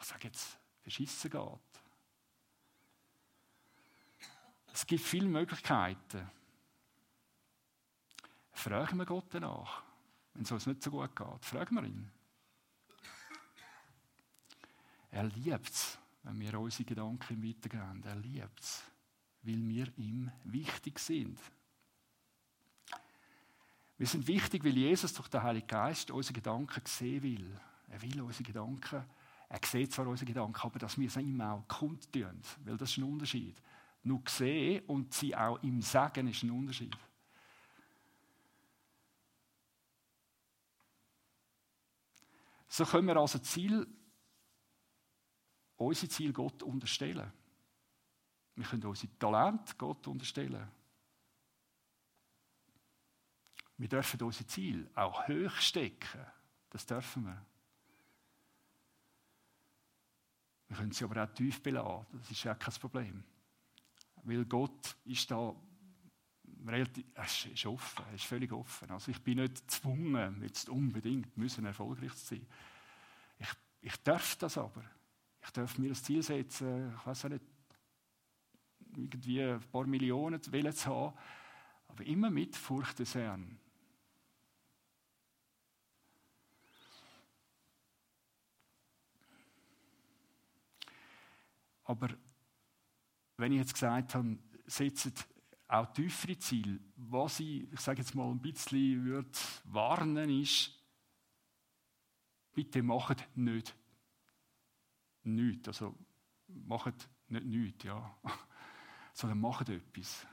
ich 0.00 0.04
sage 0.04 0.28
jetzt, 0.28 0.58
verschissen 0.82 1.30
geht. 1.30 1.82
Es 4.72 4.86
gibt 4.86 5.02
viele 5.02 5.26
Möglichkeiten. 5.26 6.30
Fragen 8.52 8.98
wir 8.98 9.06
Gott 9.06 9.26
danach, 9.30 9.82
wenn 10.34 10.42
es 10.42 10.52
uns 10.52 10.66
nicht 10.66 10.82
so 10.82 10.90
gut 10.90 11.16
geht. 11.16 11.44
Fragen 11.44 11.74
wir 11.74 11.84
ihn. 11.84 12.10
Er 15.10 15.24
liebt 15.24 15.70
es, 15.70 15.98
wenn 16.22 16.38
wir 16.38 16.60
unsere 16.60 16.84
Gedanken 16.84 17.42
weitergeben. 17.42 18.02
Er 18.04 18.16
liebt 18.16 18.60
es, 18.60 18.84
weil 19.42 19.66
wir 19.66 19.98
ihm 19.98 20.30
wichtig 20.44 20.98
sind. 20.98 21.40
Wir 23.98 24.06
sind 24.06 24.28
wichtig, 24.28 24.64
weil 24.64 24.76
Jesus 24.76 25.12
durch 25.12 25.28
den 25.28 25.42
Heiligen 25.42 25.66
Geist 25.66 26.12
unsere 26.12 26.34
Gedanken 26.34 26.82
sehen 26.86 27.22
will. 27.22 27.60
Er 27.88 28.00
will 28.00 28.20
unsere 28.20 28.44
Gedanken. 28.44 29.04
Er 29.48 29.60
sieht 29.64 29.92
zwar 29.92 30.06
unsere 30.06 30.26
Gedanken, 30.26 30.60
aber 30.62 30.78
dass 30.78 30.96
wir 30.96 31.10
sie 31.10 31.20
ihm 31.20 31.40
auch 31.40 31.66
kundtun. 31.66 32.40
Weil 32.64 32.76
das 32.76 32.92
ist 32.92 32.98
ein 32.98 33.04
Unterschied. 33.04 33.60
Nur 34.04 34.22
sehen 34.28 34.84
und 34.86 35.12
sie 35.12 35.34
auch 35.34 35.60
ihm 35.62 35.82
sagen, 35.82 36.28
ist 36.28 36.44
ein 36.44 36.50
Unterschied. 36.52 36.96
So 42.68 42.84
können 42.84 43.08
wir 43.08 43.16
also 43.16 43.40
Ziel, 43.40 43.84
unser 45.76 46.08
Ziel 46.08 46.32
Gott 46.32 46.62
unterstellen. 46.62 47.32
Wir 48.54 48.64
können 48.64 48.84
unsere 48.84 49.18
Talent 49.18 49.76
Gott 49.76 50.06
unterstellen. 50.06 50.68
Wir 53.78 53.88
dürfen 53.88 54.20
unser 54.22 54.46
Ziel 54.46 54.90
auch 54.94 55.26
hoch 55.28 55.56
stecken. 55.56 56.26
Das 56.70 56.84
dürfen 56.84 57.24
wir. 57.24 57.46
Wir 60.68 60.76
können 60.76 60.92
sie 60.92 61.04
aber 61.04 61.24
auch 61.24 61.32
tief 61.32 61.62
beladen. 61.62 62.06
Das 62.12 62.30
ist 62.30 62.44
ja 62.44 62.54
kein 62.54 62.74
Problem. 62.74 63.24
Weil 64.24 64.44
Gott 64.44 64.96
ist 65.04 65.30
da 65.30 65.54
relativ, 66.66 67.04
es 67.14 67.46
ist 67.46 67.66
offen, 67.66 68.04
es 68.08 68.22
ist 68.22 68.24
völlig 68.24 68.52
offen. 68.52 68.90
Also 68.90 69.10
ich 69.10 69.22
bin 69.22 69.38
nicht 69.38 69.66
gezwungen, 69.66 70.42
jetzt 70.42 70.68
unbedingt 70.68 71.36
müssen 71.36 71.64
erfolgreich 71.64 72.14
zu 72.16 72.34
sein. 72.34 72.46
Ich, 73.38 73.48
ich 73.80 73.96
darf 74.02 74.36
das 74.36 74.58
aber. 74.58 74.84
Ich 75.40 75.50
darf 75.50 75.78
mir 75.78 75.90
das 75.90 76.02
Ziel 76.02 76.22
setzen, 76.22 76.94
ich 76.94 77.06
weiß 77.06 77.24
nicht, 77.24 77.44
irgendwie 78.96 79.42
ein 79.42 79.60
paar 79.60 79.86
Millionen 79.86 80.42
zu 80.42 80.52
haben, 80.52 81.16
aber 81.86 82.04
immer 82.04 82.28
mit 82.28 82.56
Furcht 82.56 82.98
des 82.98 83.14
Herrn. 83.14 83.58
Aber 91.88 92.10
wenn 93.38 93.52
ich 93.52 93.58
jetzt 93.58 93.72
gesagt 93.72 94.14
habe, 94.14 94.38
setzt 94.66 95.26
auch 95.66 95.86
tiefere 95.92 96.38
Ziele, 96.38 96.78
was 96.96 97.40
ich, 97.40 97.72
ich 97.72 97.80
sage 97.80 98.00
jetzt 98.00 98.14
mal 98.14 98.30
ein 98.30 98.40
bisschen 98.40 99.04
würde 99.04 99.30
warnen 99.64 100.28
ist, 100.28 100.70
bitte 102.52 102.82
macht 102.82 103.26
nicht 103.36 103.74
nichts. 105.22 105.68
Also 105.68 105.94
macht 106.46 107.08
nicht 107.28 107.46
nichts, 107.46 107.84
ja. 107.84 108.18
sondern 109.14 109.40
macht 109.40 109.70
etwas. 109.70 110.26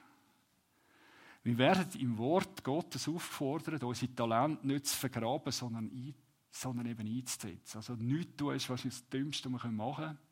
Wir 1.43 1.57
werden 1.57 2.01
im 2.01 2.17
Wort 2.17 2.63
Gottes 2.63 3.07
aufgefordert, 3.07 3.83
unsere 3.83 4.13
Talente 4.13 4.67
nicht 4.67 4.87
zu 4.87 4.97
vergraben, 4.97 5.51
sondern, 5.53 5.85
ein, 5.85 6.15
sondern 6.51 6.87
eben 6.87 7.07
einzusetzen. 7.07 7.77
Also 7.77 7.93
nichts 7.95 8.35
tun 8.35 8.55
ist 8.55 8.69
wahrscheinlich 8.69 8.99
das 8.99 9.09
Dümmste, 9.09 9.53
was 9.53 9.63
wir 9.63 9.71
machen 9.71 10.05
können. 10.05 10.24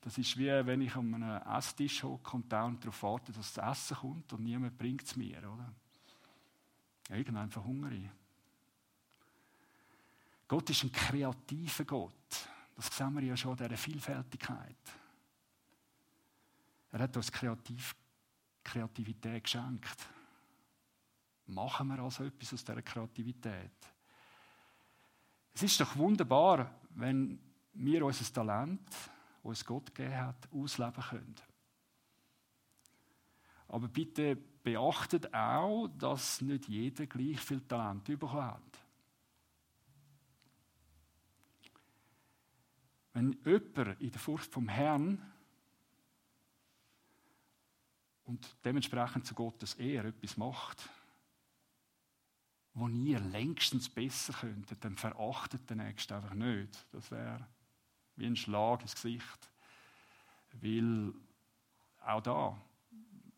Das 0.00 0.16
ist 0.16 0.36
wie 0.36 0.46
wenn 0.46 0.80
ich 0.80 0.94
an 0.94 1.14
einem 1.14 1.42
Esstisch 1.56 2.02
hocke 2.02 2.36
und 2.36 2.52
dauernd 2.52 2.82
darauf 2.84 3.02
warte, 3.02 3.32
dass 3.32 3.52
das 3.52 3.72
Essen 3.72 3.96
kommt 3.96 4.32
und 4.32 4.44
niemand 4.44 4.78
bringt 4.78 5.02
es 5.02 5.16
mir, 5.16 5.38
oder? 5.38 5.74
Irgendwann 7.10 7.50
verhungere 7.50 7.94
ich. 7.94 8.10
Gott 10.46 10.70
ist 10.70 10.84
ein 10.84 10.92
kreativer 10.92 11.84
Gott. 11.84 12.48
Das 12.76 12.96
sehen 12.96 13.14
wir 13.14 13.22
ja 13.22 13.36
schon 13.36 13.52
an 13.52 13.56
dieser 13.58 13.76
Vielfältigkeit. 13.76 14.76
Er 16.92 17.00
hat 17.00 17.16
uns 17.16 17.30
Kreativ 17.30 17.94
Kreativität 18.68 19.44
geschenkt. 19.44 20.06
Machen 21.46 21.88
wir 21.88 21.98
also 22.00 22.24
etwas 22.24 22.52
aus 22.52 22.64
dieser 22.64 22.82
Kreativität? 22.82 23.72
Es 25.54 25.62
ist 25.62 25.80
doch 25.80 25.96
wunderbar, 25.96 26.78
wenn 26.90 27.40
wir 27.72 28.04
unser 28.04 28.30
Talent 28.32 28.90
uns 29.42 29.64
Gott 29.64 29.94
gegeben 29.94 30.16
hat, 30.16 30.48
ausleben 30.52 31.02
können. 31.02 31.34
Aber 33.68 33.88
bitte 33.88 34.36
beachtet 34.36 35.32
auch, 35.34 35.88
dass 35.88 36.40
nicht 36.40 36.68
jeder 36.68 37.06
gleich 37.06 37.40
viel 37.40 37.60
Talent 37.60 38.04
bekommen 38.04 38.44
hat. 38.44 38.62
Wenn 43.12 43.32
jemand 43.44 44.00
in 44.00 44.10
der 44.10 44.20
Furcht 44.20 44.52
vom 44.52 44.68
Herrn 44.68 45.20
und 48.24 48.56
dementsprechend 48.64 49.26
zu 49.26 49.34
Gottes 49.34 49.74
Ehr 49.74 50.04
etwas 50.04 50.36
macht, 50.36 50.88
wo 52.74 52.88
ihr 52.88 53.18
längstens 53.18 53.88
besser 53.88 54.32
könntet, 54.34 54.84
dann 54.84 54.96
verachtet 54.96 55.68
der 55.68 55.76
Nächste 55.76 56.14
einfach 56.14 56.34
nicht. 56.34 56.86
Das 56.92 57.10
wäre 57.10 57.46
wie 58.18 58.26
ein 58.26 58.36
Schlag 58.36 58.82
ins 58.82 58.94
Gesicht. 58.94 59.50
Weil 60.60 61.12
auch 62.04 62.20
da 62.20 62.60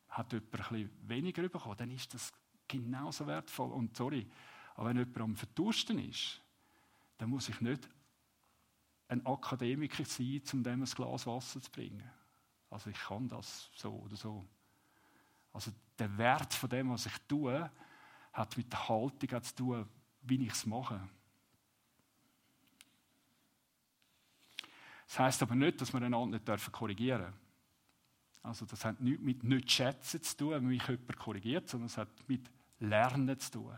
hat 0.08 0.32
jemand 0.32 0.54
ein 0.54 0.60
bisschen 0.60 0.90
weniger 1.08 1.48
bekommen, 1.48 1.76
dann 1.76 1.90
ist 1.90 2.12
das 2.14 2.32
genauso 2.66 3.26
wertvoll. 3.26 3.72
Und 3.72 3.96
sorry, 3.96 4.26
aber 4.74 4.88
wenn 4.88 4.98
jemand 4.98 5.20
am 5.20 5.36
Verdursten 5.36 5.98
ist, 5.98 6.40
dann 7.18 7.30
muss 7.30 7.48
ich 7.48 7.60
nicht 7.60 7.88
ein 9.08 9.26
Akademiker 9.26 10.04
sein, 10.04 10.42
um 10.52 10.62
dem 10.62 10.82
ein 10.82 10.84
Glas 10.84 11.26
Wasser 11.26 11.60
zu 11.60 11.70
bringen. 11.70 12.08
Also 12.70 12.90
ich 12.90 12.98
kann 12.98 13.28
das 13.28 13.68
so 13.74 13.92
oder 13.92 14.16
so. 14.16 14.46
Also 15.52 15.72
der 15.98 16.16
Wert 16.16 16.54
von 16.54 16.70
dem, 16.70 16.90
was 16.90 17.06
ich 17.06 17.18
tue, 17.26 17.70
hat 18.32 18.56
mit 18.56 18.72
der 18.72 18.88
Haltung 18.88 19.42
zu 19.42 19.54
tun, 19.54 19.88
wie 20.22 20.46
ich 20.46 20.52
es 20.52 20.64
mache. 20.64 21.00
Das 25.10 25.18
heißt 25.18 25.42
aber 25.42 25.56
nicht, 25.56 25.80
dass 25.80 25.92
wir 25.92 26.00
einander 26.00 26.38
nicht 26.38 26.72
korrigieren 26.72 27.22
dürfen. 27.22 27.34
Also 28.44 28.64
das 28.64 28.84
hat 28.84 29.00
nichts 29.00 29.24
mit 29.24 29.42
nicht 29.42 29.68
schätzen 29.68 30.22
zu 30.22 30.36
tun, 30.36 30.50
wenn 30.50 30.66
mich 30.66 30.86
jemand 30.86 31.16
korrigiert, 31.16 31.68
sondern 31.68 31.86
es 31.86 31.98
hat 31.98 32.08
mit 32.28 32.48
Lernen 32.78 33.36
zu 33.40 33.50
tun. 33.50 33.76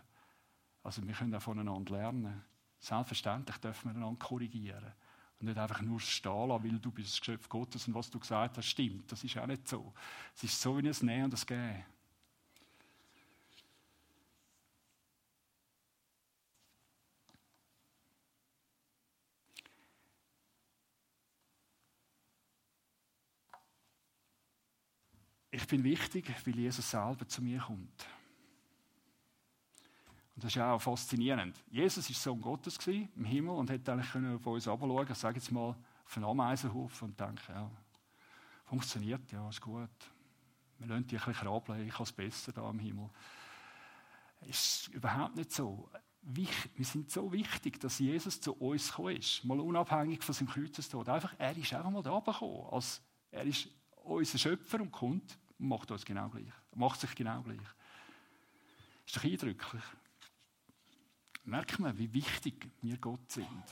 Also 0.82 1.02
wir 1.06 1.14
können 1.14 1.34
auch 1.34 1.40
voneinander 1.40 1.90
lernen. 1.90 2.44
Selbstverständlich 2.78 3.56
dürfen 3.56 3.90
wir 3.90 3.96
einander 3.96 4.18
korrigieren. 4.18 4.92
Und 5.40 5.46
nicht 5.46 5.56
einfach 5.56 5.80
nur 5.80 6.00
stehen 6.00 6.48
lassen, 6.48 6.64
weil 6.64 6.78
du 6.78 6.90
bist 6.90 7.14
das 7.14 7.20
Geschöpf 7.20 7.48
Gottes 7.48 7.88
und 7.88 7.94
was 7.94 8.10
du 8.10 8.20
gesagt 8.20 8.58
hast, 8.58 8.66
stimmt. 8.66 9.10
Das 9.10 9.24
ist 9.24 9.38
auch 9.38 9.46
nicht 9.46 9.66
so. 9.66 9.94
Es 10.36 10.44
ist 10.44 10.60
so 10.60 10.76
wie 10.76 10.86
ein 10.86 10.94
Nehmen 11.00 11.24
und 11.24 11.34
ein 11.34 11.46
Geben. 11.46 11.84
Ich 25.54 25.66
bin 25.66 25.84
wichtig, 25.84 26.32
weil 26.46 26.56
Jesus 26.56 26.90
selber 26.90 27.28
zu 27.28 27.42
mir 27.42 27.60
kommt. 27.60 28.06
Und 30.34 30.42
das 30.42 30.56
ist 30.56 30.62
auch 30.62 30.80
faszinierend. 30.80 31.62
Jesus 31.70 32.08
war 32.08 32.16
Sohn 32.16 32.40
Gottes 32.40 32.78
im 32.86 33.24
Himmel 33.26 33.54
und 33.54 33.68
hätte 33.68 33.92
eigentlich 33.92 34.10
können 34.10 34.34
auf 34.34 34.46
uns 34.46 34.64
herabschauen 34.64 35.04
können, 35.04 35.14
sage 35.14 35.38
jetzt 35.38 35.52
mal, 35.52 35.76
auf 36.06 36.16
einen 36.16 36.24
Ameisenhof 36.24 37.02
und 37.02 37.20
denken, 37.20 37.42
ja, 37.50 37.70
funktioniert, 38.64 39.30
ja, 39.30 39.46
ist 39.50 39.60
gut. 39.60 39.90
Wir 40.78 40.86
lassen 40.86 41.06
dich 41.06 41.20
ein 41.20 41.32
bisschen 41.32 41.48
ablegen, 41.48 41.86
ich 41.86 41.94
habe 41.94 42.04
es 42.04 42.12
besser 42.12 42.52
da 42.52 42.70
im 42.70 42.78
Himmel. 42.78 43.10
Ist 44.46 44.88
überhaupt 44.88 45.36
nicht 45.36 45.52
so. 45.52 45.90
Wir 46.22 46.48
sind 46.78 47.10
so 47.10 47.30
wichtig, 47.30 47.78
dass 47.78 47.98
Jesus 47.98 48.40
zu 48.40 48.54
uns 48.54 48.88
gekommen 48.88 49.16
ist. 49.16 49.44
Mal 49.44 49.60
unabhängig 49.60 50.22
von 50.22 50.34
seinem 50.34 50.48
Kreuzestod. 50.48 51.10
Einfach, 51.10 51.34
er 51.36 51.54
ist 51.54 51.74
einfach 51.74 51.90
mal 51.90 52.02
da 52.02 52.18
gekommen. 52.20 52.68
Als, 52.70 53.02
er 53.30 53.42
ist 53.42 53.68
unser 54.04 54.38
Schöpfer 54.38 54.80
und 54.80 54.90
kommt 54.90 55.38
macht 55.62 55.90
uns 55.90 56.04
genau 56.04 56.28
gleich. 56.28 56.52
Macht 56.74 57.00
sich 57.00 57.14
genau 57.14 57.42
gleich. 57.42 57.60
Ist 59.06 59.16
doch 59.16 59.24
eindrücklich. 59.24 59.82
Merkt 61.44 61.78
man, 61.78 61.96
wie 61.98 62.12
wichtig 62.12 62.68
wir 62.80 62.98
Gott 62.98 63.30
sind. 63.30 63.64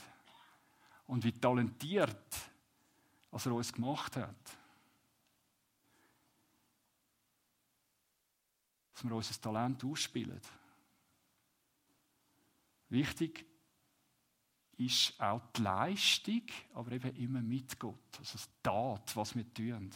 Und 1.07 1.23
wie 1.23 1.31
talentiert, 1.31 2.35
was 3.29 3.45
er 3.45 3.53
uns 3.53 3.71
gemacht 3.71 4.15
hat. 4.15 4.57
Dass 8.93 9.03
wir 9.03 9.11
unser 9.13 9.41
Talent 9.41 9.83
ausspielen. 9.83 10.39
Wichtig 12.89 13.45
ist 14.77 15.19
auch 15.19 15.41
die 15.55 15.61
Leistung, 15.61 16.43
aber 16.73 16.91
eben 16.91 17.15
immer 17.15 17.41
mit 17.41 17.79
Gott. 17.79 18.17
Also 18.19 18.33
das 18.33 18.49
Tat, 18.61 19.15
was 19.15 19.35
wir 19.35 19.53
tun. 19.53 19.91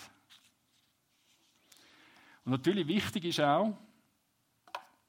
Und 2.45 2.51
natürlich 2.51 2.87
wichtig 2.87 3.25
ist 3.25 3.39
auch, 3.39 3.75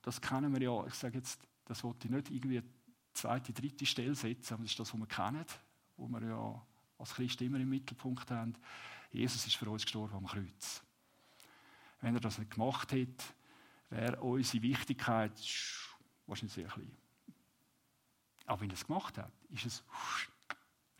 das 0.02 0.20
kennen 0.20 0.52
wir 0.54 0.62
ja, 0.62 0.86
ich 0.86 0.94
sage 0.94 1.18
jetzt, 1.18 1.46
das 1.66 1.84
wollte 1.84 2.06
ich 2.06 2.14
nicht 2.14 2.30
irgendwie 2.30 2.62
zweite, 3.12 3.52
dritte 3.52 3.84
Stelle 3.84 4.14
setzen, 4.14 4.54
aber 4.54 4.62
das 4.62 4.72
ist 4.72 4.80
das, 4.80 4.92
was 4.92 5.00
wir 5.00 5.06
kennen, 5.06 5.44
wo 5.96 6.08
wir 6.08 6.22
ja 6.22 6.66
als 6.98 7.14
Christ 7.14 7.40
immer 7.42 7.60
im 7.60 7.68
Mittelpunkt 7.68 8.30
haben. 8.30 8.54
Jesus 9.10 9.46
ist 9.46 9.56
für 9.56 9.68
uns 9.68 9.82
gestorben 9.82 10.14
am 10.14 10.26
Kreuz. 10.26 10.82
Wenn 12.00 12.14
er 12.14 12.20
das 12.20 12.38
nicht 12.38 12.52
gemacht 12.52 12.92
hätte, 12.92 13.24
wäre 13.90 14.20
unsere 14.20 14.62
Wichtigkeit 14.62 15.32
wahrscheinlich 16.26 16.54
sehr 16.54 16.68
klein. 16.68 16.96
Aber 18.46 18.60
wenn 18.60 18.70
er 18.70 18.74
es 18.74 18.86
gemacht 18.86 19.18
hat, 19.18 19.32
ist 19.50 19.66
es 19.66 19.84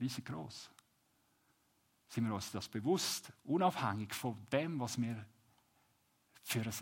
riesig 0.01 0.25
groß. 0.25 0.71
Sind 2.09 2.27
wir 2.27 2.35
uns 2.35 2.51
das 2.51 2.69
bewusst, 2.69 3.33
unabhängig 3.45 4.15
von 4.15 4.37
dem, 4.53 4.79
was 4.81 5.01
wir 5.01 5.25
für 6.47 6.61
ein 6.61 6.73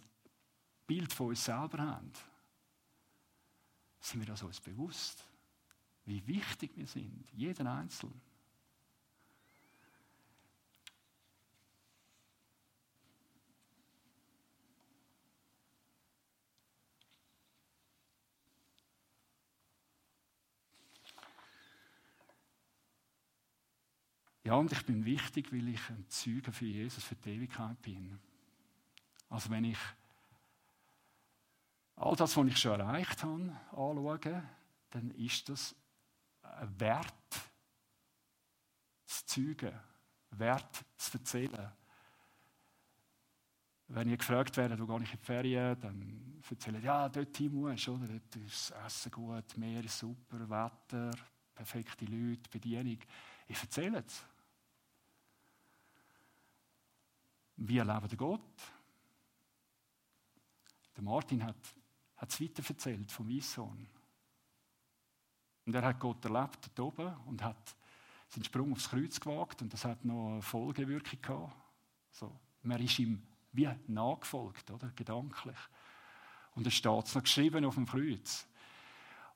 Bild 0.87 1.11
von 1.11 1.29
uns 1.29 1.43
selber 1.43 1.79
haben, 1.79 2.13
sind 3.99 4.21
wir 4.21 4.27
das 4.27 4.43
uns 4.43 4.61
bewusst. 4.61 5.27
wie 6.07 6.27
wichtig 6.27 6.77
wir 6.77 6.87
sind, 6.87 7.25
jeden 7.33 7.67
Einzelnen. 7.67 8.21
Ja, 24.43 24.57
und 24.57 24.71
ich 24.71 24.85
bin 24.85 25.07
wichtig, 25.07 25.51
weil 25.51 25.69
ich 25.69 25.89
ein 25.89 26.05
Zeuge 26.11 26.53
für 26.53 26.67
Jesus, 26.67 27.03
für 27.03 27.15
die 27.15 27.31
Ewigkeit 27.31 27.81
bin. 27.81 28.21
Also 29.29 29.51
wenn 29.51 29.65
ich 29.65 29.79
all 31.97 32.17
das, 32.17 32.37
was 32.37 32.47
ich 32.47 32.59
schon 32.59 32.81
erreicht 32.81 33.23
habe, 33.23 33.57
anschaue, 33.71 34.43
dann 34.91 35.11
ist 35.13 35.49
das 35.49 35.75
Wert, 36.79 37.15
zu 39.07 39.27
zeugen, 39.27 39.79
Wert 40.31 40.85
zu 40.97 41.19
erzählen. 41.19 41.73
Wenn 43.89 44.11
ich 44.11 44.19
gefragt 44.19 44.57
werde, 44.57 44.79
wo 44.79 44.87
gehe 44.87 45.05
ich 45.05 45.13
in 45.13 45.19
die 45.19 45.25
Ferien, 45.25 45.81
dann 45.81 46.43
erzähle 46.49 46.79
ich, 46.79 46.85
ja, 46.85 47.09
dort 47.09 47.37
hin 47.37 47.55
musst, 47.55 47.89
oder? 47.89 48.07
Dort 48.07 48.37
ist 48.37 48.71
das 48.71 48.87
Essen 48.87 49.13
gut, 49.13 49.57
Meer 49.57 49.85
ist 49.85 49.99
super, 49.99 50.49
Wetter, 50.49 51.11
perfekte 51.55 52.05
Leute, 52.07 52.49
Bedienung. 52.51 52.99
Ich 53.47 53.61
erzähle 53.61 54.03
es. 54.07 54.25
Wir 57.57 57.85
Gott? 58.17 58.41
Der 60.97 61.03
Martin 61.03 61.45
hat, 61.45 61.57
es 62.27 62.41
weiter 62.41 62.63
erzählt 62.67 63.13
vom 63.13 63.29
Weissohn. 63.29 63.87
Und 65.67 65.75
er 65.75 65.83
hat 65.83 66.01
Gott 66.01 66.25
erlebt 66.25 66.71
dort 66.75 66.81
oben 66.81 67.15
und 67.27 67.43
hat 67.43 67.77
seinen 68.29 68.45
Sprung 68.45 68.73
aufs 68.73 68.89
Kreuz 68.89 69.19
gewagt 69.21 69.63
und 69.63 69.73
das 69.73 69.85
hat 69.85 70.05
noch 70.05 70.33
eine 70.33 70.43
Folgewirkung 70.43 71.21
gehabt. 71.21 71.53
So, 72.11 72.39
man 72.63 72.81
ist 72.83 72.99
ihm 72.99 73.23
wie 73.53 73.69
nachgefolgt, 73.87 74.71
oder? 74.71 74.91
Gedanklich. 74.97 75.59
Und 76.55 76.67
es 76.67 76.75
steht 76.75 77.15
noch 77.15 77.23
geschrieben 77.23 77.65
auf 77.65 77.75
dem 77.75 77.87
Kreuz. 77.87 78.47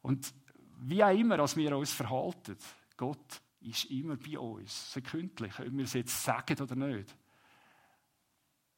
Und 0.02 0.32
wie 0.80 1.02
auch 1.02 1.16
immer, 1.16 1.38
als 1.40 1.56
wir 1.56 1.76
uns 1.76 1.92
verhalten, 1.92 2.56
Gott 2.96 3.42
ist 3.60 3.86
immer 3.86 4.16
bei 4.16 4.38
uns, 4.38 4.92
sekündlich, 4.92 5.58
ob 5.58 5.72
wir 5.72 5.84
es 5.84 5.92
jetzt 5.92 6.22
sagen 6.22 6.60
oder 6.60 6.76
nicht 6.76 7.16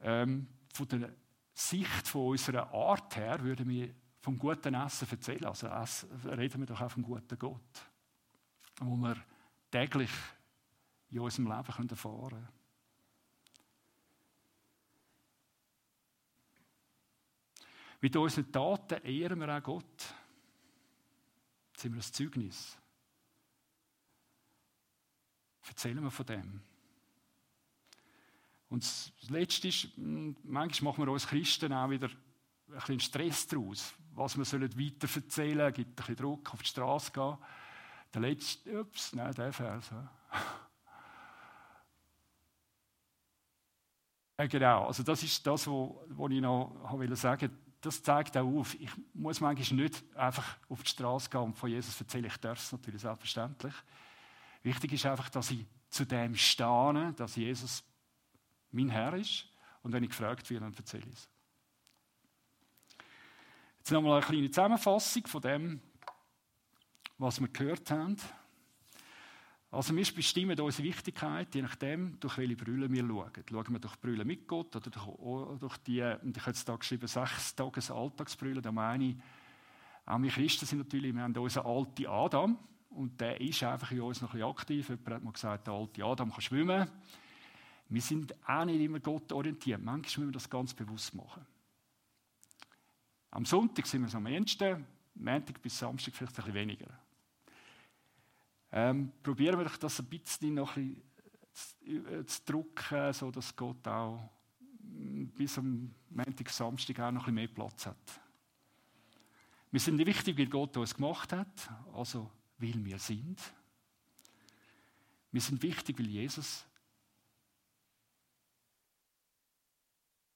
ähm, 0.01 0.47
von 0.73 0.89
der 0.89 1.15
Sicht 1.61 2.09
von 2.09 2.29
unserer 2.29 2.73
Art 2.73 3.17
her 3.17 3.39
würden 3.43 3.69
wir 3.69 3.95
vom 4.21 4.39
guten 4.39 4.75
Essen 4.75 5.09
erzählen. 5.11 5.45
Also 5.45 5.69
reden 6.25 6.61
wir 6.61 6.67
doch 6.67 6.81
auch 6.81 6.91
vom 6.91 7.03
guten 7.03 7.39
Gott, 7.39 7.91
wo 8.81 8.97
wir 8.97 9.17
täglich 9.71 10.11
in 11.11 11.21
unserem 11.21 11.49
Leben 11.49 11.89
erfahren 11.89 12.29
können. 12.31 12.49
Mit 18.01 18.17
unseren 18.17 18.51
Taten 18.51 19.05
ehren 19.05 19.39
wir 19.41 19.55
auch 19.55 19.63
Gott. 19.63 20.15
Jetzt 21.73 21.83
sind 21.83 21.93
wir 21.93 22.01
ein 22.01 22.13
Zeugnis. 22.13 22.79
Erzählen 25.69 26.03
wir 26.03 26.11
von 26.11 26.27
dem. 26.27 26.70
Und 28.71 28.85
das 28.85 29.13
Letzte 29.29 29.69
ist, 29.69 29.89
hm, 29.97 30.37
manchmal 30.45 30.93
machen 30.93 31.05
wir 31.05 31.13
uns 31.13 31.27
Christen 31.27 31.73
auch 31.73 31.91
wieder 31.91 32.09
ein 32.09 32.75
bisschen 32.75 33.01
Stress 33.01 33.47
daraus. 33.49 33.93
Was 34.13 34.39
wir 34.39 34.45
sollen 34.45 34.79
weiter 34.79 35.09
erzählen, 35.13 35.73
gibt 35.73 35.91
ein 35.91 35.95
bisschen 35.97 36.17
Druck, 36.17 36.55
auf 36.55 36.63
die 36.63 36.69
Straße 36.69 37.11
gehen. 37.11 37.37
Der 38.15 38.21
letzte, 38.21 38.81
ups, 38.81 39.13
nein, 39.15 39.35
der 39.35 39.53
Vers. 39.53 39.91
Ja, 44.39 44.47
genau, 44.47 44.87
also 44.87 45.03
das 45.03 45.23
ist 45.23 45.45
das, 45.47 45.67
was 45.67 46.31
ich 46.31 46.41
noch 46.41 47.17
sagen 47.17 47.59
Das 47.81 48.03
zeigt 48.03 48.37
auch 48.37 48.47
auf, 48.47 48.75
ich 48.75 48.91
muss 49.15 49.41
manchmal 49.41 49.79
nicht 49.79 50.05
einfach 50.17 50.59
auf 50.69 50.83
die 50.85 50.91
Straße 50.91 51.29
gehen 51.29 51.41
und 51.41 51.55
von 51.55 51.71
Jesus 51.71 52.01
erzählen. 52.01 52.27
Ich 52.27 52.37
darf 52.37 52.59
es 52.59 52.71
natürlich 52.71 53.01
selbstverständlich. 53.01 53.75
Wichtig 54.63 54.93
ist 54.93 55.07
einfach, 55.07 55.29
dass 55.29 55.51
ich 55.51 55.67
zu 55.89 56.05
dem 56.05 56.37
stehe, 56.37 57.13
dass 57.17 57.35
Jesus 57.35 57.83
mein 58.73 58.89
Herr 58.89 59.15
ist. 59.15 59.47
Und 59.83 59.93
wenn 59.93 60.03
ich 60.03 60.11
gefragt 60.11 60.49
werde, 60.51 60.65
dann 60.65 60.75
erzähle 60.75 61.07
ich 61.07 61.15
es. 61.15 61.29
Jetzt 63.79 63.93
nochmal 63.93 64.19
eine 64.19 64.27
kleine 64.27 64.51
Zusammenfassung 64.51 65.27
von 65.27 65.41
dem, 65.41 65.81
was 67.19 67.41
wir 67.41 67.49
gehört 67.49 67.91
haben. 67.91 68.17
Also 69.73 69.95
wir 69.95 70.05
bestimmen 70.05 70.59
unsere 70.59 70.89
Wichtigkeit, 70.89 71.55
je 71.55 71.63
nachdem, 71.63 72.19
durch 72.19 72.39
welche 72.39 72.57
Brille 72.57 72.91
wir 72.91 73.07
schauen. 73.07 73.31
Schauen 73.49 73.73
wir 73.73 73.79
durch 73.79 74.01
Brille 74.01 74.25
mit 74.25 74.49
Gott 74.49 74.75
oder 74.75 74.91
durch, 74.91 75.59
durch 75.61 75.77
die, 75.79 76.03
und 76.03 76.37
ich 76.37 76.43
habe 76.43 76.51
jetzt 76.51 76.69
da 76.69 76.75
geschrieben, 76.75 77.07
sechs 77.07 77.55
Tages 77.55 77.91
Alltagsbrille, 77.91 78.61
da 78.61 78.73
meine 78.73 79.05
ich, 79.05 79.17
auch 80.07 80.21
wir 80.21 80.31
Christen 80.31 80.67
sind 80.67 80.79
natürlich, 80.79 81.15
wir 81.15 81.23
haben 81.23 81.37
unseren 81.37 81.67
alten 81.67 82.07
Adam 82.07 82.59
und 82.91 83.21
der 83.21 83.41
ist 83.41 83.63
einfach 83.63 83.93
in 83.93 84.01
uns 84.01 84.21
noch 84.21 84.35
ein 84.35 84.41
bisschen 84.41 84.51
aktiv. 84.51 84.89
Jemand 84.89 85.09
hat 85.09 85.23
mal 85.23 85.33
gesagt, 85.33 85.67
der 85.69 85.75
alte 85.75 86.05
Adam 86.05 86.33
kann 86.33 86.41
schwimmen. 86.41 86.91
Wir 87.91 88.01
sind 88.01 88.33
auch 88.49 88.65
nicht 88.65 88.81
immer 88.81 89.01
Gott 89.01 89.33
orientiert. 89.33 89.83
Manchmal 89.83 90.27
müssen 90.27 90.29
wir 90.29 90.33
das 90.33 90.49
ganz 90.49 90.73
bewusst 90.73 91.13
machen. 91.13 91.45
Am 93.33 93.45
Sonntag 93.45 93.87
sind 93.87 94.03
wir 94.03 94.09
so 94.09 94.19
am 94.19 94.27
ehesten, 94.27 94.87
Montag 95.15 95.61
bis 95.61 95.79
Samstag 95.79 96.15
vielleicht 96.15 96.39
ein 96.39 96.45
bisschen 96.45 96.55
weniger. 96.55 96.87
Ähm, 98.73 99.13
probieren 99.23 99.59
wir 99.59 99.69
das 99.69 99.99
ein 99.99 100.07
bisschen 100.07 100.55
noch 100.55 100.77
ein 100.77 101.03
bisschen 101.85 102.05
zu, 102.05 102.11
äh, 102.13 102.25
drücken, 102.47 103.13
sodass 103.13 103.57
Gott 103.57 103.87
auch 103.89 104.31
bis 104.81 105.59
am 105.59 105.93
Montag, 106.11 106.49
Samstag 106.49 107.01
auch 107.01 107.11
noch 107.11 107.27
ein 107.27 107.35
bisschen 107.35 107.35
mehr 107.35 107.49
Platz 107.49 107.87
hat. 107.87 108.21
Wir 109.73 109.81
sind 109.81 109.99
wichtig, 109.99 110.39
weil 110.39 110.47
Gott 110.47 110.77
uns 110.77 110.95
gemacht 110.95 111.33
hat, 111.33 111.71
also 111.93 112.31
weil 112.59 112.85
wir 112.85 113.01
sind. 113.01 113.41
Wir 115.33 115.41
sind 115.41 115.61
wichtig, 115.63 115.99
weil 115.99 116.09
Jesus 116.09 116.65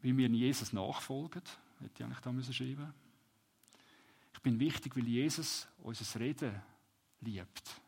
wie 0.05 0.14
wir 0.14 0.28
Jesus 0.28 0.74
nachfolgen. 0.74 1.42
Hätte 1.80 1.92
ich 1.94 2.05
eigentlich 2.05 2.20
da 2.20 2.30
müssen 2.30 2.52
schreiben 2.52 2.92
Ich 4.34 4.40
bin 4.40 4.61
wichtig, 4.61 4.94
weil 4.96 5.09
Jesus 5.09 5.66
unser 5.78 6.20
Reden 6.20 6.61
liebt. 7.22 7.80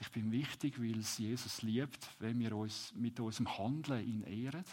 Ich 0.00 0.10
bin 0.12 0.30
wichtig, 0.30 0.80
weil 0.80 1.00
es 1.00 1.18
Jesus 1.18 1.62
liebt, 1.62 2.08
wenn 2.20 2.38
wir 2.38 2.54
uns 2.56 2.94
mit 2.94 3.18
unserem 3.18 3.58
Handeln 3.58 4.06
ihn 4.06 4.22
ehren. 4.22 4.64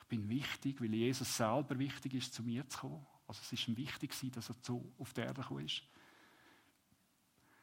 Ich 0.00 0.04
bin 0.04 0.28
wichtig, 0.28 0.78
weil 0.82 0.92
Jesus 0.92 1.34
selber 1.34 1.78
wichtig 1.78 2.12
ist, 2.12 2.34
zu 2.34 2.42
mir 2.42 2.68
zu 2.68 2.80
kommen. 2.80 3.06
Also 3.26 3.40
es 3.42 3.52
ist 3.54 3.68
ihm 3.68 3.76
wichtig, 3.78 4.12
dass 4.32 4.50
er 4.50 4.56
so 4.60 4.84
auf 4.98 5.14
der 5.14 5.24
Erde 5.24 5.40
gekommen 5.40 5.64
ist. 5.64 5.82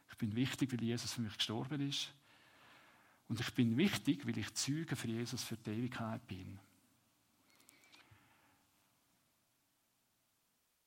Ich 0.10 0.18
bin 0.18 0.36
wichtig, 0.36 0.72
weil 0.72 0.84
Jesus 0.84 1.14
für 1.14 1.22
mich 1.22 1.38
gestorben 1.38 1.88
ist. 1.88 2.12
Und 3.30 3.40
ich 3.40 3.54
bin 3.54 3.78
wichtig, 3.78 4.26
weil 4.26 4.38
ich 4.40 4.54
Zeuge 4.56 4.96
für 4.96 5.08
Jesus 5.08 5.44
für 5.44 5.56
die 5.56 5.70
Ewigkeit 5.70 6.26
bin. 6.28 6.60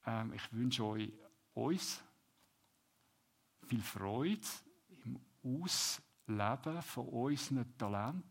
Ähm, 0.05 0.33
ich 0.33 0.53
wünsche 0.53 0.85
euch 0.85 1.13
uns 1.55 2.03
viel 3.69 3.81
Freude 3.81 4.41
im 5.05 5.21
Ausleben 5.45 6.83
von 6.83 7.09
unseren 7.09 7.79
Talenten, 7.79 8.25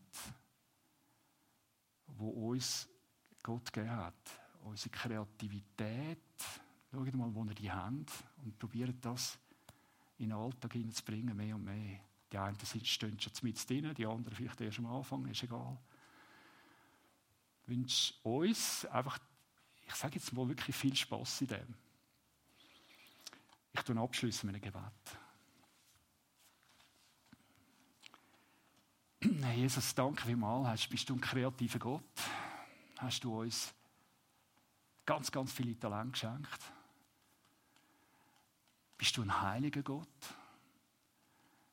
wo 2.06 2.50
uns 2.50 2.86
Gott 3.42 3.72
gegeben 3.72 3.96
hat. 3.96 4.40
Unsere 4.64 4.90
Kreativität. 4.90 6.18
Schaut 6.90 7.14
mal, 7.14 7.34
wo 7.34 7.44
ihr 7.46 7.54
die 7.54 7.72
habt 7.72 8.12
und 8.44 8.58
probiert 8.58 9.02
das 9.02 9.38
in 10.18 10.28
den 10.28 10.38
Alltag 10.38 10.74
hineinzubringen, 10.74 11.34
mehr 11.34 11.56
und 11.56 11.64
mehr. 11.64 12.11
Die 12.32 12.38
einen 12.38 12.56
stehen 12.58 13.20
schon 13.20 13.32
mit 13.42 13.68
drin, 13.68 13.94
die 13.94 14.06
anderen 14.06 14.34
vielleicht 14.34 14.60
erst 14.62 14.78
am 14.78 14.86
Anfang, 14.86 15.26
ist 15.26 15.42
egal. 15.42 15.76
Ich 17.62 17.68
wünsche 17.68 18.14
uns 18.22 18.86
einfach, 18.86 19.18
ich 19.86 19.94
sage 19.94 20.14
jetzt 20.14 20.32
mal 20.32 20.48
wirklich 20.48 20.74
viel 20.74 20.96
Spaß 20.96 21.42
in 21.42 21.46
dem. 21.48 21.74
Ich 23.74 23.82
tue 23.82 24.00
abschließen 24.00 24.50
mit 24.50 24.62
einem 24.62 24.72
Gebet. 24.72 25.18
Herr 29.42 29.54
Jesus, 29.54 29.94
danke 29.94 30.22
vielmals. 30.22 30.86
Bist 30.86 31.08
du 31.08 31.14
ein 31.14 31.20
kreativer 31.20 31.78
Gott? 31.78 32.02
Hast 32.98 33.22
du 33.24 33.40
uns 33.40 33.74
ganz, 35.04 35.30
ganz 35.30 35.52
viele 35.52 35.78
Talente 35.78 36.12
geschenkt? 36.12 36.72
Bist 38.96 39.16
du 39.16 39.22
ein 39.22 39.40
heiliger 39.42 39.82
Gott? 39.82 40.08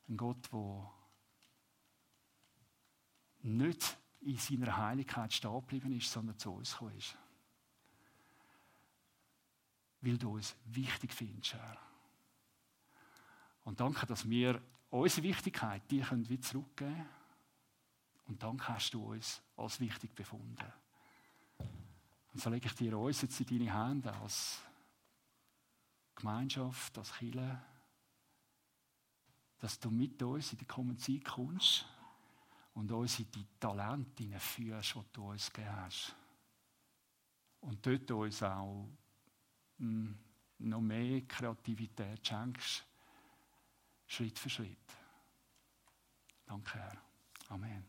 Ein 0.09 0.17
Gott, 0.17 0.51
der 0.51 0.91
nicht 3.41 3.97
in 4.21 4.37
seiner 4.37 4.75
Heiligkeit 4.75 5.31
stehen 5.31 5.61
geblieben 5.61 5.95
ist, 5.95 6.11
sondern 6.11 6.37
zu 6.37 6.51
uns 6.51 6.73
gekommen 6.73 6.97
ist. 6.97 7.17
Weil 10.01 10.17
du 10.17 10.33
uns 10.33 10.55
wichtig 10.65 11.13
findest, 11.13 11.53
Herr. 11.53 11.77
Und 13.63 13.79
danke, 13.79 14.05
dass 14.05 14.27
wir 14.27 14.61
unsere 14.89 15.27
Wichtigkeit 15.27 15.89
dir 15.91 16.09
wieder 16.11 16.41
zurückgeben 16.41 16.95
können. 16.95 17.09
Und 18.27 18.41
danke 18.43 18.67
hast 18.67 18.93
du 18.93 19.11
uns 19.11 19.41
als 19.57 19.79
wichtig 19.79 20.13
befunden. 20.15 20.73
Und 22.33 22.41
so 22.41 22.49
lege 22.49 22.67
ich 22.67 22.73
dir 22.73 22.97
uns 22.97 23.21
jetzt 23.21 23.39
in 23.41 23.45
deine 23.47 23.73
Hände 23.73 24.13
als 24.13 24.61
Gemeinschaft, 26.15 26.97
als 26.97 27.13
Kirche, 27.13 27.61
dass 29.59 29.79
du 29.79 29.91
mit 29.91 30.21
uns 30.23 30.53
in 30.53 30.57
die 30.57 30.65
kommende 30.65 31.01
Zeit 31.01 31.25
kommst 31.25 31.85
und 32.73 32.91
uns 32.91 33.19
in 33.19 33.29
die 33.31 33.45
Talente 33.59 34.39
führst, 34.39 34.95
die 34.95 35.01
du 35.13 35.29
uns 35.29 35.51
gegeben 35.51 35.75
hast. 35.75 36.15
Und 37.61 37.85
dort 37.85 38.09
uns 38.11 38.41
auch 38.41 38.87
hm, 39.77 40.17
noch 40.59 40.81
mehr 40.81 41.21
Kreativität 41.21 42.25
schenkst, 42.25 42.85
Schritt 44.07 44.39
für 44.39 44.49
Schritt. 44.49 44.77
Danke, 46.45 46.79
Herr. 46.79 46.97
Amen. 47.49 47.85